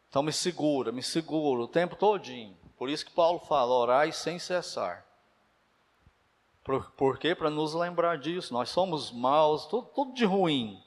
Então 0.09 0.23
me 0.23 0.33
segura, 0.33 0.91
me 0.91 1.03
segura 1.03 1.61
o 1.61 1.67
tempo 1.67 1.95
todinho. 1.95 2.57
Por 2.79 2.89
isso 2.89 3.05
que 3.05 3.11
Paulo 3.11 3.37
fala, 3.37 3.71
orai 3.71 4.11
sem 4.11 4.39
cessar. 4.39 5.05
Por, 6.63 6.89
por 6.93 7.19
quê? 7.19 7.35
Para 7.35 7.51
nos 7.51 7.75
lembrar 7.75 8.17
disso. 8.17 8.55
Nós 8.55 8.69
somos 8.69 9.11
maus, 9.11 9.67
tudo, 9.67 9.87
tudo 9.93 10.13
de 10.13 10.25
ruim 10.25 10.81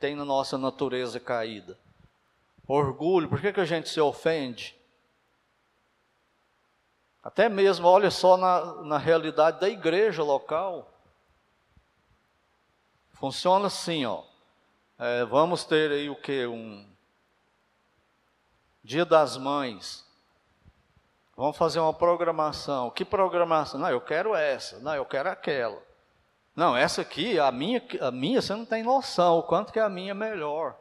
tem 0.00 0.16
na 0.16 0.24
nossa 0.24 0.58
natureza 0.58 1.20
caída. 1.20 1.78
Orgulho, 2.66 3.28
por 3.28 3.40
que, 3.40 3.52
que 3.52 3.60
a 3.60 3.64
gente 3.64 3.88
se 3.88 4.00
ofende? 4.00 4.76
Até 7.22 7.48
mesmo, 7.48 7.88
olha 7.88 8.10
só 8.10 8.36
na, 8.36 8.82
na 8.82 8.98
realidade 8.98 9.60
da 9.60 9.68
igreja 9.68 10.22
local. 10.22 10.92
Funciona 13.12 13.66
assim, 13.66 14.04
ó. 14.04 14.22
É, 14.98 15.24
vamos 15.24 15.64
ter 15.64 15.90
aí 15.90 16.08
o 16.08 16.16
que? 16.16 16.46
Um 16.46 16.86
Dia 18.82 19.04
das 19.04 19.36
Mães. 19.36 20.06
Vamos 21.36 21.56
fazer 21.56 21.80
uma 21.80 21.92
programação. 21.92 22.90
Que 22.90 23.04
programação? 23.04 23.80
Não, 23.80 23.90
eu 23.90 24.00
quero 24.00 24.34
essa. 24.34 24.78
Não, 24.78 24.94
eu 24.94 25.04
quero 25.04 25.28
aquela. 25.28 25.82
Não, 26.54 26.76
essa 26.76 27.02
aqui, 27.02 27.38
a 27.38 27.50
minha, 27.52 27.82
a 28.00 28.10
minha, 28.10 28.40
você 28.40 28.54
não 28.54 28.64
tem 28.64 28.82
noção 28.82 29.38
o 29.38 29.42
quanto 29.42 29.72
que 29.72 29.80
a 29.80 29.88
minha 29.88 30.12
é 30.12 30.14
melhor. 30.14 30.74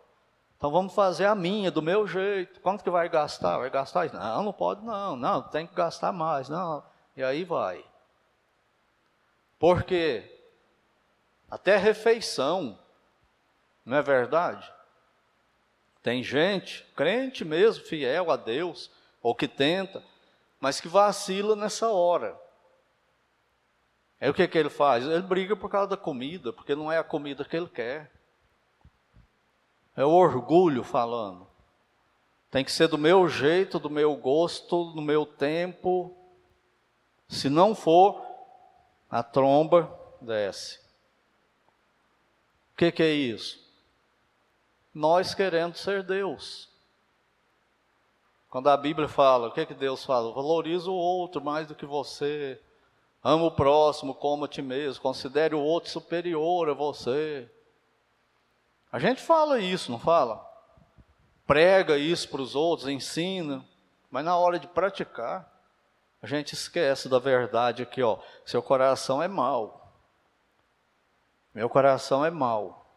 Então 0.65 0.73
vamos 0.73 0.95
fazer 0.95 1.25
a 1.25 1.35
minha, 1.35 1.69
do 1.69 1.79
meu 1.79 2.07
jeito. 2.07 2.59
Quanto 2.59 2.83
que 2.83 2.89
vai 2.89 3.07
gastar? 3.07 3.59
Vai 3.59 3.69
gastar? 3.69 4.11
Não, 4.11 4.41
não 4.45 4.51
pode 4.51 4.83
não. 4.83 5.15
Não, 5.15 5.43
tem 5.43 5.67
que 5.67 5.75
gastar 5.75 6.11
mais. 6.11 6.49
Não. 6.49 6.83
E 7.15 7.23
aí 7.23 7.43
vai. 7.43 7.85
Porque 9.59 10.23
até 11.51 11.77
refeição, 11.77 12.79
não 13.85 13.97
é 13.97 14.01
verdade? 14.01 14.67
Tem 16.01 16.23
gente, 16.23 16.83
crente 16.95 17.45
mesmo, 17.45 17.85
fiel 17.85 18.31
a 18.31 18.35
Deus, 18.35 18.89
ou 19.21 19.35
que 19.35 19.47
tenta, 19.47 20.01
mas 20.59 20.81
que 20.81 20.87
vacila 20.87 21.55
nessa 21.55 21.91
hora. 21.91 22.35
Aí 24.19 24.31
o 24.31 24.33
que, 24.33 24.47
que 24.47 24.57
ele 24.57 24.71
faz? 24.71 25.05
Ele 25.05 25.21
briga 25.21 25.55
por 25.55 25.69
causa 25.69 25.89
da 25.89 25.97
comida, 25.97 26.51
porque 26.51 26.73
não 26.73 26.91
é 26.91 26.97
a 26.97 27.03
comida 27.03 27.45
que 27.45 27.55
ele 27.55 27.69
quer. 27.69 28.14
É 29.95 30.03
o 30.03 30.11
orgulho 30.11 30.83
falando. 30.83 31.47
Tem 32.51 32.63
que 32.63 32.71
ser 32.71 32.87
do 32.87 32.97
meu 32.97 33.27
jeito, 33.27 33.79
do 33.79 33.89
meu 33.89 34.15
gosto, 34.15 34.91
do 34.91 35.01
meu 35.01 35.25
tempo. 35.25 36.15
Se 37.27 37.49
não 37.49 37.73
for, 37.73 38.21
a 39.09 39.23
tromba 39.23 39.93
desce. 40.21 40.79
O 42.73 42.77
que, 42.77 42.91
que 42.91 43.03
é 43.03 43.11
isso? 43.11 43.63
Nós 44.93 45.33
querendo 45.33 45.75
ser 45.75 46.03
Deus. 46.03 46.69
Quando 48.49 48.69
a 48.69 48.77
Bíblia 48.77 49.09
fala, 49.09 49.49
o 49.49 49.51
que, 49.51 49.65
que 49.65 49.73
Deus 49.73 50.05
fala? 50.05 50.33
Valoriza 50.33 50.89
o 50.89 50.93
outro 50.93 51.43
mais 51.43 51.67
do 51.67 51.75
que 51.75 51.85
você. 51.85 52.57
Ama 53.21 53.45
o 53.45 53.51
próximo 53.51 54.13
como 54.13 54.45
a 54.45 54.47
ti 54.47 54.61
mesmo. 54.61 55.01
Considere 55.01 55.55
o 55.55 55.61
outro 55.61 55.89
superior 55.89 56.69
a 56.69 56.73
você. 56.73 57.49
A 58.95 58.99
gente 58.99 59.21
fala 59.21 59.59
isso, 59.59 59.91
não 59.91 59.99
fala? 59.99 60.49
Prega 61.45 61.97
isso 61.97 62.29
para 62.29 62.41
os 62.41 62.55
outros, 62.55 62.87
ensina. 62.87 63.61
Mas 64.09 64.23
na 64.23 64.37
hora 64.37 64.57
de 64.57 64.69
praticar, 64.69 65.51
a 66.21 66.25
gente 66.25 66.53
esquece 66.53 67.09
da 67.09 67.19
verdade 67.19 67.83
aqui, 67.83 68.01
ó. 68.01 68.19
Seu 68.45 68.63
coração 68.63 69.21
é 69.21 69.27
mau. 69.27 69.93
Meu 71.53 71.67
coração 71.67 72.23
é 72.23 72.31
mau. 72.31 72.89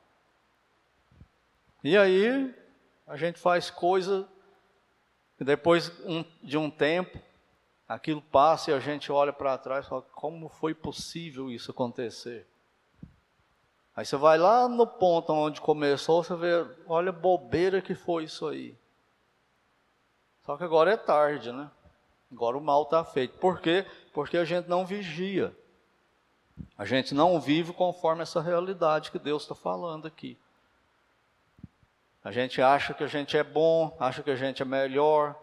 E 1.83 1.99
aí, 1.99 2.55
a 3.05 3.17
gente 3.17 3.41
faz 3.41 3.69
coisa 3.69 4.29
e 5.41 5.43
depois 5.43 5.91
de 6.41 6.57
um 6.57 6.71
tempo, 6.71 7.19
aquilo 7.89 8.23
passa 8.23 8.71
e 8.71 8.75
a 8.75 8.79
gente 8.79 9.11
olha 9.11 9.33
para 9.33 9.59
trás 9.59 9.85
e 9.85 9.89
fala: 9.89 10.03
como 10.13 10.49
foi 10.49 10.75
possível 10.75 11.51
isso 11.51 11.73
acontecer? 11.73 12.47
Aí 13.99 14.07
você 14.07 14.17
vai 14.17 14.39
lá 14.39 14.69
no 14.69 14.87
ponto 14.87 15.33
onde 15.33 15.61
começou, 15.61 16.23
você 16.23 16.37
vê, 16.37 16.65
olha 16.87 17.11
bobeira 17.11 17.83
que 17.83 17.97
foi 17.97 18.23
isso 18.23 18.47
aí. 18.47 18.79
Só 20.47 20.57
que 20.57 20.63
agora 20.63 20.93
é 20.93 20.97
tarde, 20.97 21.51
né? 21.51 21.69
Agora 22.31 22.57
o 22.57 22.61
mal 22.61 22.85
está 22.85 23.03
feito. 23.03 23.37
Por 23.41 23.61
quê? 23.61 23.85
Porque 24.13 24.37
a 24.37 24.45
gente 24.45 24.69
não 24.69 24.87
vigia. 24.87 25.53
A 26.79 26.85
gente 26.85 27.13
não 27.13 27.41
vive 27.41 27.73
conforme 27.73 28.23
essa 28.23 28.41
realidade 28.41 29.11
que 29.11 29.19
Deus 29.19 29.43
está 29.43 29.57
falando 29.57 30.07
aqui. 30.07 30.39
A 32.23 32.31
gente 32.31 32.63
acha 32.63 32.95
que 32.95 33.03
a 33.03 33.09
gente 33.09 33.37
é 33.37 33.43
bom, 33.43 33.97
acha 33.99 34.23
que 34.23 34.31
a 34.31 34.37
gente 34.37 34.63
é 34.63 34.65
melhor, 34.65 35.35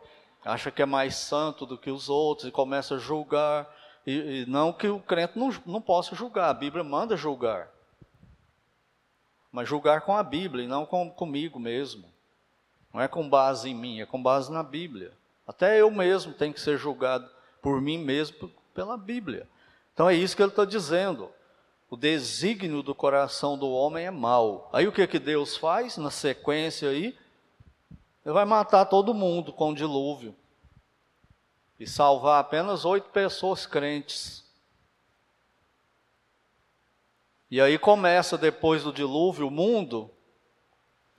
acha 0.46 0.72
que 0.72 0.82
é 0.82 0.86
mais 0.86 1.18
santo 1.18 1.66
do 1.66 1.78
que 1.78 1.92
os 1.92 2.08
outros 2.08 2.48
e 2.48 2.52
começa 2.54 2.96
a 2.96 3.00
julgar. 3.00 3.70
E, 4.08 4.14
e 4.14 4.46
não 4.46 4.72
que 4.72 4.88
o 4.88 5.02
crente 5.02 5.38
não, 5.38 5.54
não 5.66 5.82
possa 5.82 6.16
julgar, 6.16 6.50
a 6.50 6.54
Bíblia 6.54 6.86
manda 6.86 7.18
julgar. 7.18 7.75
Mas 9.56 9.70
julgar 9.70 10.02
com 10.02 10.18
a 10.18 10.22
Bíblia 10.22 10.66
e 10.66 10.68
não 10.68 10.86
com, 10.86 11.10
comigo 11.10 11.58
mesmo. 11.58 12.04
Não 12.94 13.00
é 13.00 13.08
com 13.08 13.30
base 13.30 13.70
em 13.70 13.74
mim, 13.74 14.02
é 14.02 14.06
com 14.06 14.22
base 14.22 14.52
na 14.52 14.62
Bíblia. 14.62 15.14
Até 15.48 15.80
eu 15.80 15.90
mesmo 15.90 16.34
tenho 16.34 16.54
que 16.54 16.60
ser 16.60 16.78
julgado 16.78 17.30
por 17.62 17.80
mim 17.80 17.98
mesmo 17.98 18.52
pela 18.74 18.98
Bíblia. 18.98 19.48
Então 19.94 20.10
é 20.10 20.14
isso 20.14 20.36
que 20.36 20.42
ele 20.42 20.50
está 20.50 20.66
dizendo. 20.66 21.32
O 21.90 21.96
desígnio 21.96 22.84
do 22.84 22.94
coração 22.94 23.58
do 23.58 23.70
homem 23.72 24.06
é 24.06 24.12
mau. 24.12 24.70
Aí 24.74 24.90
o 24.90 24.92
que, 24.92 25.08
que 25.08 25.20
Deus 25.20 25.56
faz 25.56 25.96
na 25.96 26.12
sequência 26.12 26.90
aí? 26.90 27.18
Ele 28.26 28.34
vai 28.34 28.44
matar 28.44 28.84
todo 28.84 29.14
mundo 29.14 29.54
com 29.54 29.72
o 29.72 29.76
dilúvio 29.76 30.36
e 31.80 31.88
salvar 31.88 32.42
apenas 32.42 32.84
oito 32.84 33.08
pessoas 33.08 33.66
crentes. 33.66 34.45
E 37.50 37.62
aí 37.62 37.78
começa 37.78 38.38
depois 38.38 38.84
do 38.84 38.92
dilúvio 38.92 39.48
o 39.48 39.52
mundo 39.52 40.12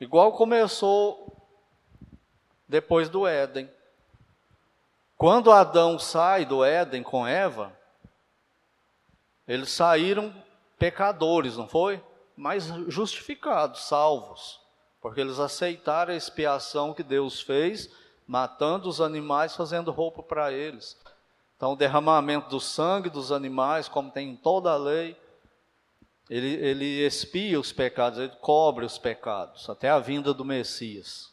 igual 0.00 0.32
começou 0.32 1.48
depois 2.68 3.08
do 3.08 3.26
Éden. 3.26 3.70
Quando 5.16 5.50
Adão 5.50 5.98
sai 5.98 6.44
do 6.44 6.64
Éden 6.64 7.02
com 7.02 7.26
Eva, 7.26 7.76
eles 9.48 9.70
saíram 9.70 10.34
pecadores, 10.78 11.56
não 11.56 11.68
foi? 11.68 12.02
Mas 12.36 12.66
justificados, 12.88 13.84
salvos 13.84 14.60
porque 15.06 15.20
eles 15.20 15.38
aceitaram 15.38 16.12
a 16.12 16.16
expiação 16.16 16.92
que 16.92 17.04
Deus 17.04 17.40
fez, 17.40 17.88
matando 18.26 18.88
os 18.88 19.00
animais, 19.00 19.54
fazendo 19.54 19.92
roupa 19.92 20.20
para 20.20 20.50
eles. 20.50 21.00
Então, 21.56 21.74
o 21.74 21.76
derramamento 21.76 22.48
do 22.50 22.58
sangue 22.58 23.08
dos 23.08 23.30
animais, 23.30 23.86
como 23.86 24.10
tem 24.10 24.30
em 24.30 24.34
toda 24.36 24.72
a 24.72 24.76
lei, 24.76 25.16
ele, 26.28 26.54
ele 26.54 27.06
expia 27.06 27.58
os 27.58 27.72
pecados, 27.72 28.18
ele 28.18 28.32
cobre 28.40 28.84
os 28.84 28.98
pecados, 28.98 29.70
até 29.70 29.88
a 29.88 29.98
vinda 29.98 30.34
do 30.34 30.44
Messias. 30.44 31.32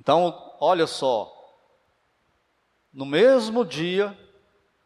Então, 0.00 0.54
olha 0.58 0.86
só, 0.86 1.30
no 2.92 3.04
mesmo 3.04 3.64
dia 3.64 4.18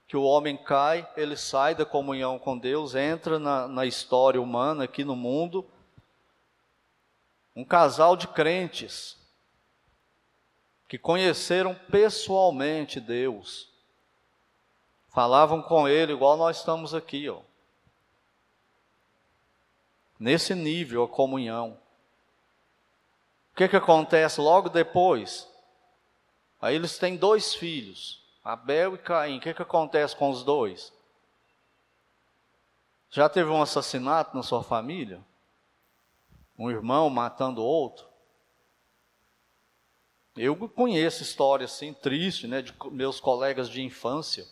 que 0.09 0.17
o 0.17 0.23
homem 0.23 0.57
cai, 0.57 1.09
ele 1.17 1.37
sai 1.37 1.75
da 1.75 1.85
comunhão 1.85 2.39
com 2.39 2.59
Deus, 2.59 2.95
entra 2.95 3.39
na, 3.39 3.67
na 3.67 3.87
história 3.87 4.41
humana 4.41 4.85
aqui 4.85 5.05
no 5.05 5.17
mundo. 5.17 5.67
Um 7.55 7.65
casal 7.65 8.17
de 8.17 8.29
crentes 8.29 9.17
que 10.89 10.99
conheceram 10.99 11.75
pessoalmente 11.91 13.01
Deus, 13.01 13.69
falavam 15.09 15.63
com 15.63 15.89
Ele 15.89 16.13
igual 16.13 16.37
nós 16.37 16.59
estamos 16.59 16.95
aqui, 16.95 17.29
ó. 17.29 17.41
Nesse 20.19 20.55
nível 20.55 21.05
a 21.05 21.09
comunhão. 21.09 21.79
O 23.53 23.57
que, 23.57 23.69
que 23.69 23.77
acontece 23.77 24.41
logo 24.41 24.69
depois? 24.69 25.49
Aí 26.61 26.75
eles 26.75 26.99
têm 26.99 27.17
dois 27.17 27.55
filhos, 27.55 28.23
Abel 28.45 28.95
e 28.95 28.99
Caim. 28.99 29.39
O 29.39 29.41
que, 29.41 29.55
que 29.55 29.63
acontece 29.63 30.17
com 30.17 30.31
os 30.31 30.43
dois? 30.43 30.93
Já 33.11 33.29
teve 33.29 33.49
um 33.51 33.63
assassinato 33.63 34.37
na 34.37 34.43
sua 34.43 34.63
família? 34.63 35.23
Um 36.59 36.71
irmão 36.71 37.09
matando 37.09 37.63
outro? 37.63 38.07
Eu 40.37 40.55
conheço 40.69 41.23
história 41.23 41.65
assim, 41.65 41.95
triste, 41.95 42.47
né, 42.47 42.61
de 42.61 42.75
meus 42.91 43.19
colegas 43.21 43.71
de 43.71 43.81
infância. 43.81 44.47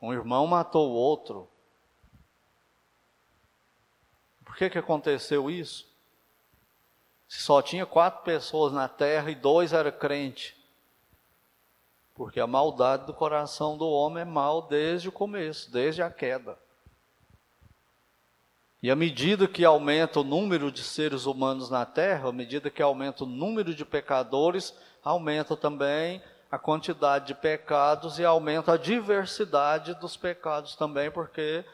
Um 0.00 0.12
irmão 0.12 0.46
matou 0.46 0.90
o 0.90 0.94
outro. 0.94 1.48
Por 4.44 4.47
que, 4.58 4.68
que 4.68 4.78
aconteceu 4.78 5.48
isso? 5.48 5.86
Se 7.28 7.40
só 7.42 7.62
tinha 7.62 7.86
quatro 7.86 8.24
pessoas 8.24 8.72
na 8.72 8.88
terra 8.88 9.30
e 9.30 9.36
dois 9.36 9.72
eram 9.72 9.92
crentes. 9.92 10.54
Porque 12.12 12.40
a 12.40 12.46
maldade 12.46 13.06
do 13.06 13.14
coração 13.14 13.78
do 13.78 13.88
homem 13.88 14.22
é 14.22 14.24
mal 14.24 14.62
desde 14.62 15.08
o 15.08 15.12
começo, 15.12 15.70
desde 15.70 16.02
a 16.02 16.10
queda. 16.10 16.58
E 18.82 18.90
à 18.90 18.96
medida 18.96 19.46
que 19.46 19.64
aumenta 19.64 20.20
o 20.20 20.24
número 20.24 20.72
de 20.72 20.82
seres 20.82 21.26
humanos 21.26 21.70
na 21.70 21.86
Terra, 21.86 22.28
à 22.28 22.32
medida 22.32 22.70
que 22.70 22.82
aumenta 22.82 23.22
o 23.22 23.28
número 23.28 23.72
de 23.72 23.84
pecadores, 23.84 24.74
aumenta 25.04 25.56
também 25.56 26.20
a 26.50 26.58
quantidade 26.58 27.28
de 27.28 27.34
pecados 27.34 28.18
e 28.18 28.24
aumenta 28.24 28.72
a 28.72 28.76
diversidade 28.76 29.94
dos 29.94 30.16
pecados 30.16 30.74
também, 30.74 31.10
porque 31.10 31.64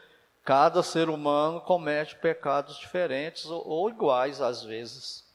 cada 0.45 0.83
ser 0.83 1.09
humano 1.09 1.59
comete 1.59 2.15
pecados 2.15 2.77
diferentes 2.77 3.47
ou, 3.47 3.67
ou 3.67 3.89
iguais 3.89 4.39
às 4.39 4.61
vezes. 4.63 5.25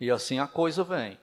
E 0.00 0.10
assim 0.10 0.40
a 0.40 0.48
coisa 0.48 0.82
vem. 0.82 1.16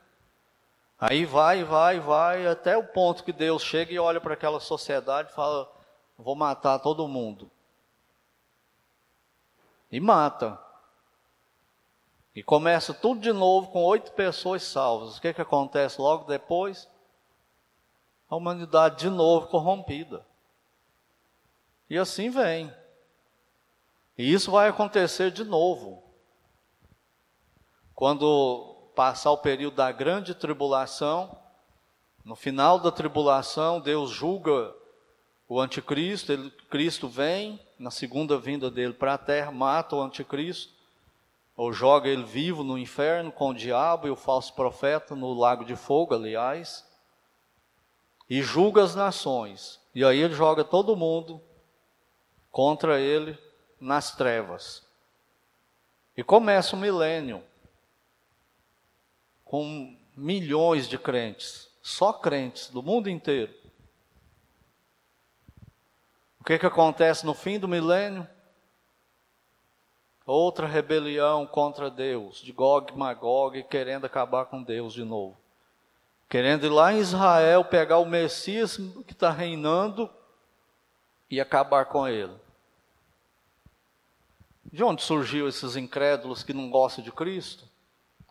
Aí 0.97 1.25
vai, 1.25 1.65
vai, 1.65 1.99
vai, 1.99 2.47
até 2.47 2.77
o 2.77 2.87
ponto 2.87 3.25
que 3.25 3.33
Deus 3.33 3.61
chega 3.61 3.91
e 3.91 3.99
olha 3.99 4.21
para 4.21 4.35
aquela 4.35 4.61
sociedade 4.61 5.29
e 5.29 5.35
fala: 5.35 5.69
vou 6.17 6.33
matar 6.33 6.79
todo 6.79 7.07
mundo. 7.09 7.51
E 9.91 9.99
mata. 9.99 10.57
E 12.33 12.41
começa 12.41 12.93
tudo 12.93 13.19
de 13.19 13.33
novo 13.33 13.69
com 13.69 13.83
oito 13.83 14.13
pessoas 14.13 14.63
salvas. 14.63 15.17
O 15.17 15.21
que, 15.21 15.33
que 15.33 15.41
acontece 15.41 15.99
logo 15.99 16.23
depois? 16.23 16.87
A 18.29 18.35
humanidade 18.35 18.99
de 18.99 19.09
novo 19.09 19.47
corrompida. 19.47 20.25
E 21.89 21.97
assim 21.97 22.29
vem. 22.29 22.71
E 24.17 24.31
isso 24.31 24.51
vai 24.51 24.67
acontecer 24.69 25.31
de 25.31 25.43
novo. 25.43 26.03
Quando 27.95 28.91
passar 28.95 29.31
o 29.31 29.37
período 29.37 29.75
da 29.75 29.91
grande 29.91 30.35
tribulação, 30.35 31.37
no 32.23 32.35
final 32.35 32.79
da 32.79 32.91
tribulação, 32.91 33.79
Deus 33.79 34.11
julga 34.11 34.73
o 35.47 35.59
anticristo, 35.59 36.31
ele, 36.31 36.51
Cristo 36.69 37.07
vem 37.07 37.59
na 37.79 37.89
segunda 37.89 38.37
vinda 38.37 38.69
dele 38.69 38.93
para 38.93 39.15
a 39.15 39.17
terra, 39.17 39.51
mata 39.51 39.95
o 39.95 40.01
anticristo, 40.01 40.73
ou 41.55 41.73
joga 41.73 42.07
ele 42.07 42.23
vivo 42.23 42.63
no 42.63 42.77
inferno 42.77 43.31
com 43.31 43.49
o 43.49 43.53
diabo 43.53 44.07
e 44.07 44.11
o 44.11 44.15
falso 44.15 44.53
profeta 44.53 45.15
no 45.15 45.33
lago 45.33 45.65
de 45.65 45.75
fogo, 45.75 46.13
aliás, 46.13 46.85
e 48.29 48.41
julga 48.41 48.83
as 48.83 48.95
nações. 48.95 49.79
E 49.95 50.05
aí 50.05 50.19
ele 50.19 50.33
joga 50.33 50.63
todo 50.63 50.95
mundo 50.95 51.41
contra 52.51 52.99
ele 52.99 53.37
nas 53.79 54.15
trevas. 54.15 54.85
E 56.15 56.23
começa 56.23 56.75
o 56.75 56.79
milênio 56.79 57.43
com 59.45 59.97
milhões 60.15 60.87
de 60.87 60.97
crentes, 60.97 61.69
só 61.81 62.13
crentes 62.13 62.69
do 62.69 62.83
mundo 62.83 63.09
inteiro 63.09 63.59
o 66.39 66.43
que, 66.43 66.57
que 66.57 66.65
acontece 66.65 67.25
no 67.25 67.33
fim 67.33 67.59
do 67.59 67.67
milênio? 67.67 68.27
Outra 70.25 70.67
rebelião 70.67 71.45
contra 71.45 71.89
Deus, 71.89 72.41
de 72.41 72.51
Gog 72.51 72.93
e 72.93 72.97
Magog, 72.97 73.61
querendo 73.63 74.05
acabar 74.05 74.45
com 74.45 74.63
Deus 74.63 74.93
de 74.93 75.03
novo. 75.03 75.37
Querendo 76.29 76.65
ir 76.65 76.69
lá 76.69 76.93
em 76.93 76.99
Israel 76.99 77.65
pegar 77.65 77.97
o 77.97 78.05
Messias 78.05 78.77
que 79.05 79.13
está 79.13 79.31
reinando 79.31 80.09
e 81.29 81.39
acabar 81.39 81.85
com 81.85 82.07
ele. 82.07 82.35
De 84.71 84.83
onde 84.83 85.01
surgiu 85.01 85.47
esses 85.47 85.75
incrédulos 85.75 86.43
que 86.43 86.53
não 86.53 86.69
gostam 86.69 87.03
de 87.03 87.11
Cristo? 87.11 87.67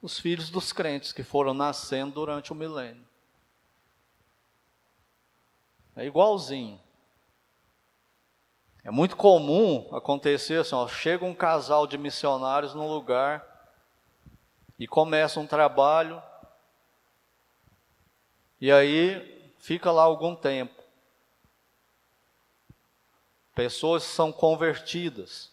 Os 0.01 0.19
filhos 0.19 0.51
dos 0.51 0.73
crentes 0.73 1.13
que 1.13 1.23
foram 1.23 1.53
nascendo 1.53 2.13
durante 2.13 2.53
o 2.53 2.55
milênio. 2.55 3.05
É 5.97 6.07
igualzinho. 6.07 6.81
É 8.85 8.91
muito 8.91 9.17
comum 9.17 9.89
acontecer 9.93 10.61
assim, 10.61 10.75
ó, 10.75 10.87
chega 10.87 11.25
um 11.25 11.35
casal 11.35 11.87
de 11.87 11.99
missionários 11.99 12.75
num 12.75 12.89
lugar 12.89 13.45
e 14.79 14.87
começa 14.87 15.41
um 15.41 15.47
trabalho 15.47 16.23
e 18.61 18.73
aí 18.73 19.53
fica 19.59 19.91
lá 19.91 20.03
algum 20.03 20.35
tempo. 20.35 20.78
Pessoas 23.59 24.05
são 24.05 24.31
convertidas. 24.31 25.51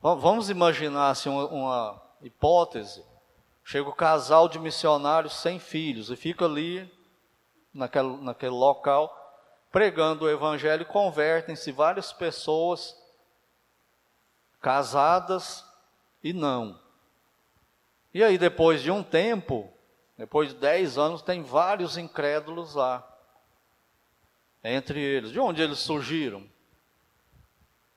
Vamos 0.00 0.48
imaginar 0.48 1.10
assim, 1.10 1.28
uma, 1.28 2.00
hipótese. 2.20 3.04
Chega 3.64 3.88
o 3.88 3.90
um 3.90 3.96
casal 3.96 4.48
de 4.48 4.60
missionários 4.60 5.34
sem 5.34 5.58
filhos 5.58 6.08
e 6.08 6.14
fica 6.14 6.44
ali 6.44 6.88
naquele, 7.74 8.16
naquele 8.18 8.52
local 8.52 9.12
pregando 9.72 10.24
o 10.24 10.30
evangelho, 10.30 10.86
convertem-se 10.86 11.72
várias 11.72 12.12
pessoas 12.12 12.96
casadas 14.60 15.66
e 16.22 16.32
não. 16.32 16.80
E 18.14 18.22
aí, 18.22 18.38
depois 18.38 18.80
de 18.80 18.90
um 18.92 19.02
tempo, 19.02 19.68
depois 20.16 20.50
de 20.50 20.54
dez 20.54 20.96
anos, 20.96 21.22
tem 21.22 21.42
vários 21.42 21.96
incrédulos 21.96 22.76
lá. 22.76 23.04
Entre 24.62 25.00
eles, 25.00 25.32
de 25.32 25.40
onde 25.40 25.60
eles 25.60 25.80
surgiram? 25.80 26.51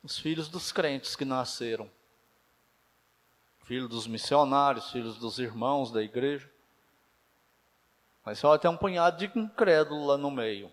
Os 0.05 0.17
filhos 0.17 0.47
dos 0.47 0.71
crentes 0.71 1.17
que 1.17 1.25
nasceram. 1.25 1.91
Filhos 3.65 3.89
dos 3.89 4.07
missionários, 4.07 4.91
filhos 4.91 5.17
dos 5.17 5.39
irmãos 5.39 5.91
da 5.91 6.01
igreja. 6.01 6.49
Mas 8.23 8.39
só 8.39 8.57
tem 8.57 8.71
um 8.71 8.77
punhado 8.77 9.17
de 9.17 9.37
incrédulo 9.37 10.05
lá 10.05 10.17
no 10.17 10.31
meio 10.31 10.71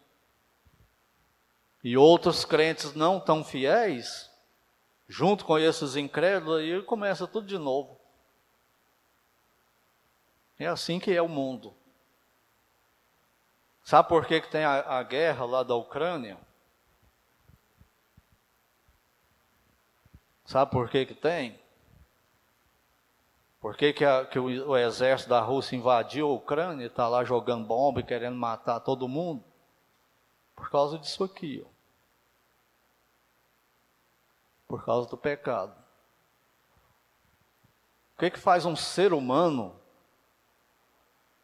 e 1.82 1.96
outros 1.96 2.44
crentes 2.44 2.94
não 2.94 3.18
tão 3.18 3.42
fiéis, 3.42 4.30
junto 5.08 5.44
com 5.44 5.58
esses 5.58 5.96
incrédulos, 5.96 6.60
aí 6.60 6.82
começa 6.82 7.26
tudo 7.26 7.46
de 7.46 7.58
novo. 7.58 8.00
É 10.58 10.66
assim 10.66 11.00
que 11.00 11.12
é 11.12 11.20
o 11.20 11.28
mundo. 11.28 11.74
Sabe 13.82 14.08
por 14.08 14.26
que, 14.26 14.40
que 14.40 14.48
tem 14.48 14.64
a, 14.64 14.98
a 14.98 15.02
guerra 15.02 15.44
lá 15.44 15.62
da 15.64 15.74
Ucrânia? 15.74 16.38
Sabe 20.52 20.70
por 20.70 20.90
que, 20.90 21.06
que 21.06 21.14
tem? 21.14 21.58
Por 23.58 23.76
que, 23.76 23.92
que, 23.92 24.04
a, 24.04 24.26
que 24.26 24.38
o, 24.38 24.68
o, 24.68 24.76
exército 24.76 25.30
da 25.30 25.40
Rússia 25.40 25.76
invadiu 25.76 26.28
a 26.28 26.34
Ucrânia 26.34 26.84
e 26.84 26.88
está 26.88 27.08
lá 27.08 27.24
jogando 27.24 27.66
bomba 27.66 28.00
e 28.00 28.04
querendo 28.04 28.36
matar 28.36 28.80
todo 28.80 29.08
mundo? 29.08 29.42
Por 30.54 30.70
causa 30.70 30.98
disso 30.98 31.24
aqui. 31.24 31.64
Ó 31.66 31.72
por 34.72 34.86
causa 34.86 35.06
do 35.06 35.18
pecado. 35.18 35.74
O 38.14 38.18
que, 38.20 38.30
que 38.30 38.38
faz 38.38 38.64
um 38.64 38.74
ser 38.74 39.12
humano 39.12 39.78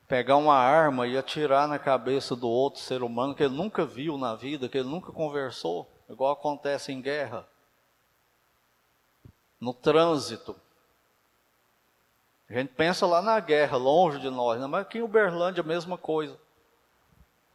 pegar 0.06 0.36
uma 0.36 0.54
arma 0.54 1.06
e 1.06 1.16
atirar 1.16 1.66
na 1.66 1.78
cabeça 1.78 2.34
do 2.34 2.48
outro 2.48 2.80
ser 2.80 3.02
humano 3.02 3.34
que 3.34 3.42
ele 3.42 3.54
nunca 3.54 3.84
viu 3.84 4.16
na 4.16 4.34
vida, 4.34 4.66
que 4.66 4.78
ele 4.78 4.88
nunca 4.88 5.12
conversou, 5.12 5.90
igual 6.08 6.32
acontece 6.32 6.90
em 6.90 7.02
guerra, 7.02 7.46
no 9.60 9.72
trânsito? 9.74 10.56
A 12.48 12.54
gente 12.54 12.72
pensa 12.74 13.06
lá 13.06 13.20
na 13.20 13.38
guerra, 13.40 13.76
longe 13.76 14.18
de 14.18 14.30
nós, 14.30 14.60
né? 14.60 14.66
mas 14.66 14.82
aqui 14.82 14.98
em 14.98 15.02
Uberlândia 15.02 15.62
a 15.62 15.66
mesma 15.66 15.98
coisa. 15.98 16.38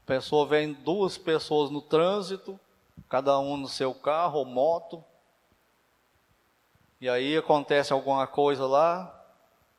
A 0.03 0.05
pessoa 0.05 0.45
vem 0.45 0.73
duas 0.73 1.17
pessoas 1.17 1.71
no 1.71 1.81
trânsito, 1.81 2.59
cada 3.09 3.39
um 3.39 3.57
no 3.57 3.67
seu 3.67 3.93
carro 3.93 4.39
ou 4.39 4.45
moto, 4.45 5.03
e 7.03 7.09
aí 7.09 7.35
acontece 7.35 7.91
alguma 7.91 8.25
coisa 8.25 8.65
lá, 8.65 9.13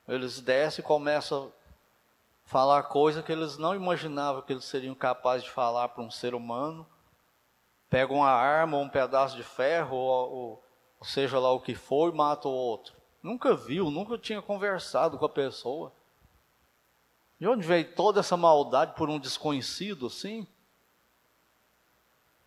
eles 0.07 0.41
descem 0.41 0.85
e 0.85 0.87
começam 0.87 1.47
a 1.47 2.49
falar 2.49 2.83
coisa 2.83 3.23
que 3.23 3.33
eles 3.33 3.57
não 3.57 3.75
imaginavam 3.75 4.43
que 4.43 4.53
eles 4.53 4.67
seriam 4.67 4.95
capazes 4.95 5.45
de 5.45 5.51
falar 5.51 5.89
para 5.89 6.03
um 6.03 6.11
ser 6.11 6.35
humano. 6.35 6.87
Pegam 7.89 8.17
uma 8.17 8.31
arma 8.31 8.77
um 8.77 8.91
pedaço 8.91 9.37
de 9.37 9.43
ferro, 9.43 9.97
ou, 9.97 10.33
ou 10.33 10.64
seja 11.05 11.39
lá 11.39 11.53
o 11.53 11.61
que 11.61 11.75
for, 11.75 12.13
matam 12.13 12.51
o 12.51 12.55
outro. 12.55 12.95
Nunca 13.23 13.55
viu, 13.55 13.91
nunca 13.91 14.19
tinha 14.19 14.43
conversado 14.43 15.19
com 15.19 15.25
a 15.25 15.29
pessoa. 15.29 15.93
De 17.39 17.49
onde 17.49 17.67
veio 17.67 17.95
toda 17.95 18.21
essa 18.21 18.37
maldade 18.37 18.95
por 18.95 19.09
um 19.09 19.19
desconhecido 19.19 20.07
assim? 20.07 20.47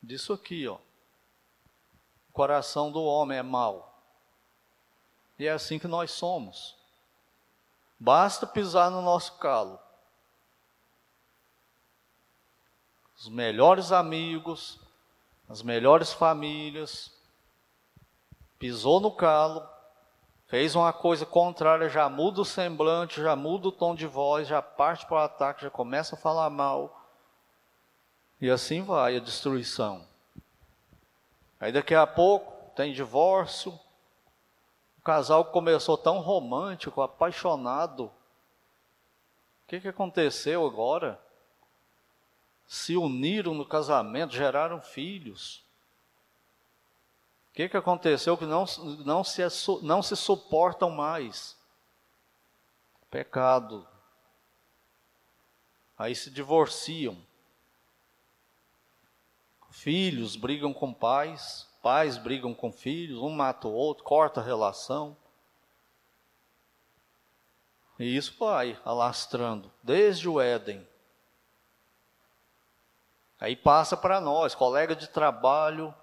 Disso 0.01 0.33
aqui, 0.33 0.67
ó. 0.67 0.75
O 2.29 2.33
coração 2.33 2.91
do 2.91 3.03
homem 3.03 3.37
é 3.37 3.43
mau. 3.43 4.01
E 5.37 5.45
é 5.45 5.51
assim 5.51 5.77
que 5.77 5.87
nós 5.87 6.11
somos. 6.11 6.75
Basta 7.99 8.45
pisar 8.45 8.91
no 8.91 9.01
nosso 9.01 9.37
calo. 9.37 9.79
Os 13.17 13.27
melhores 13.29 13.91
amigos, 13.91 14.79
as 15.49 15.63
melhores 15.63 16.13
famílias, 16.13 17.16
pisou 18.59 18.99
no 18.99 19.11
calo, 19.11 19.67
fez 20.47 20.75
uma 20.75 20.93
coisa 20.93 21.25
contrária, 21.25 21.89
já 21.89 22.09
muda 22.09 22.41
o 22.41 22.45
semblante, 22.45 23.21
já 23.21 23.35
muda 23.35 23.67
o 23.67 23.71
tom 23.71 23.93
de 23.93 24.07
voz, 24.07 24.47
já 24.47 24.61
parte 24.61 25.05
para 25.05 25.15
o 25.15 25.19
ataque, 25.19 25.63
já 25.63 25.69
começa 25.69 26.15
a 26.15 26.19
falar 26.19 26.49
mal. 26.49 27.05
E 28.39 28.49
assim 28.49 28.83
vai 28.83 29.17
a 29.17 29.19
destruição. 29.19 30.05
Aí 31.59 31.71
daqui 31.71 31.95
a 31.95 32.05
pouco 32.05 32.71
tem 32.75 32.93
divórcio, 32.93 33.79
casal 35.07 35.45
começou 35.45 35.97
tão 35.97 36.19
romântico, 36.19 37.01
apaixonado. 37.01 38.07
O 38.07 38.11
que, 39.65 39.79
que 39.79 39.87
aconteceu 39.87 40.67
agora? 40.67 41.17
Se 42.67 42.97
uniram 42.97 43.53
no 43.53 43.65
casamento, 43.65 44.35
geraram 44.35 44.81
filhos. 44.81 45.63
Que, 47.57 47.67
que 47.67 47.75
aconteceu? 47.75 48.37
Que 48.37 48.45
não, 48.45 48.65
não, 49.03 49.23
se, 49.23 49.41
não 49.81 50.03
se 50.03 50.15
suportam 50.15 50.91
mais. 50.91 51.57
Pecado. 53.09 53.87
Aí 55.97 56.13
se 56.13 56.29
divorciam. 56.29 57.17
Filhos 59.71 60.35
brigam 60.35 60.71
com 60.71 60.93
pais 60.93 61.67
pais 61.87 62.17
brigam 62.17 62.53
com 62.53 62.69
filhos, 62.69 63.19
um 63.19 63.29
mata 63.29 63.65
o 63.65 63.73
outro, 63.73 64.03
corta 64.03 64.41
a 64.41 64.43
relação. 64.43 65.15
E 67.97 68.17
isso 68.17 68.35
vai 68.37 68.77
alastrando 68.83 69.71
desde 69.81 70.27
o 70.27 70.41
Éden. 70.41 70.85
Aí 73.39 73.55
passa 73.55 73.95
para 73.95 74.19
nós, 74.19 74.53
colega 74.53 74.93
de 74.97 75.07
trabalho, 75.07 75.95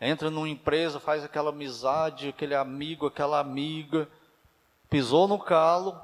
entra 0.00 0.30
numa 0.30 0.48
empresa, 0.48 1.00
faz 1.00 1.24
aquela 1.24 1.50
amizade, 1.50 2.28
aquele 2.28 2.54
amigo, 2.54 3.06
aquela 3.06 3.40
amiga, 3.40 4.08
pisou 4.88 5.26
no 5.26 5.38
calo, 5.38 6.00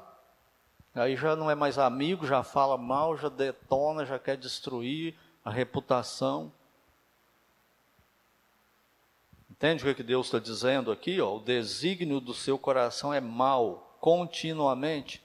aí 0.95 1.15
já 1.15 1.35
não 1.35 1.49
é 1.49 1.55
mais 1.55 1.77
amigo, 1.77 2.25
já 2.25 2.43
fala 2.43 2.77
mal, 2.77 3.17
já 3.17 3.29
detona, 3.29 4.05
já 4.05 4.17
quer 4.17 4.37
destruir 4.37 5.15
a 5.43 5.49
reputação. 5.49 6.51
Entende 9.49 9.87
o 9.87 9.95
que 9.95 10.03
Deus 10.03 10.27
está 10.27 10.39
dizendo 10.39 10.91
aqui? 10.91 11.21
Ó? 11.21 11.37
O 11.37 11.39
desígnio 11.39 12.19
do 12.19 12.33
seu 12.33 12.57
coração 12.57 13.13
é 13.13 13.21
mal, 13.21 13.97
continuamente. 14.01 15.23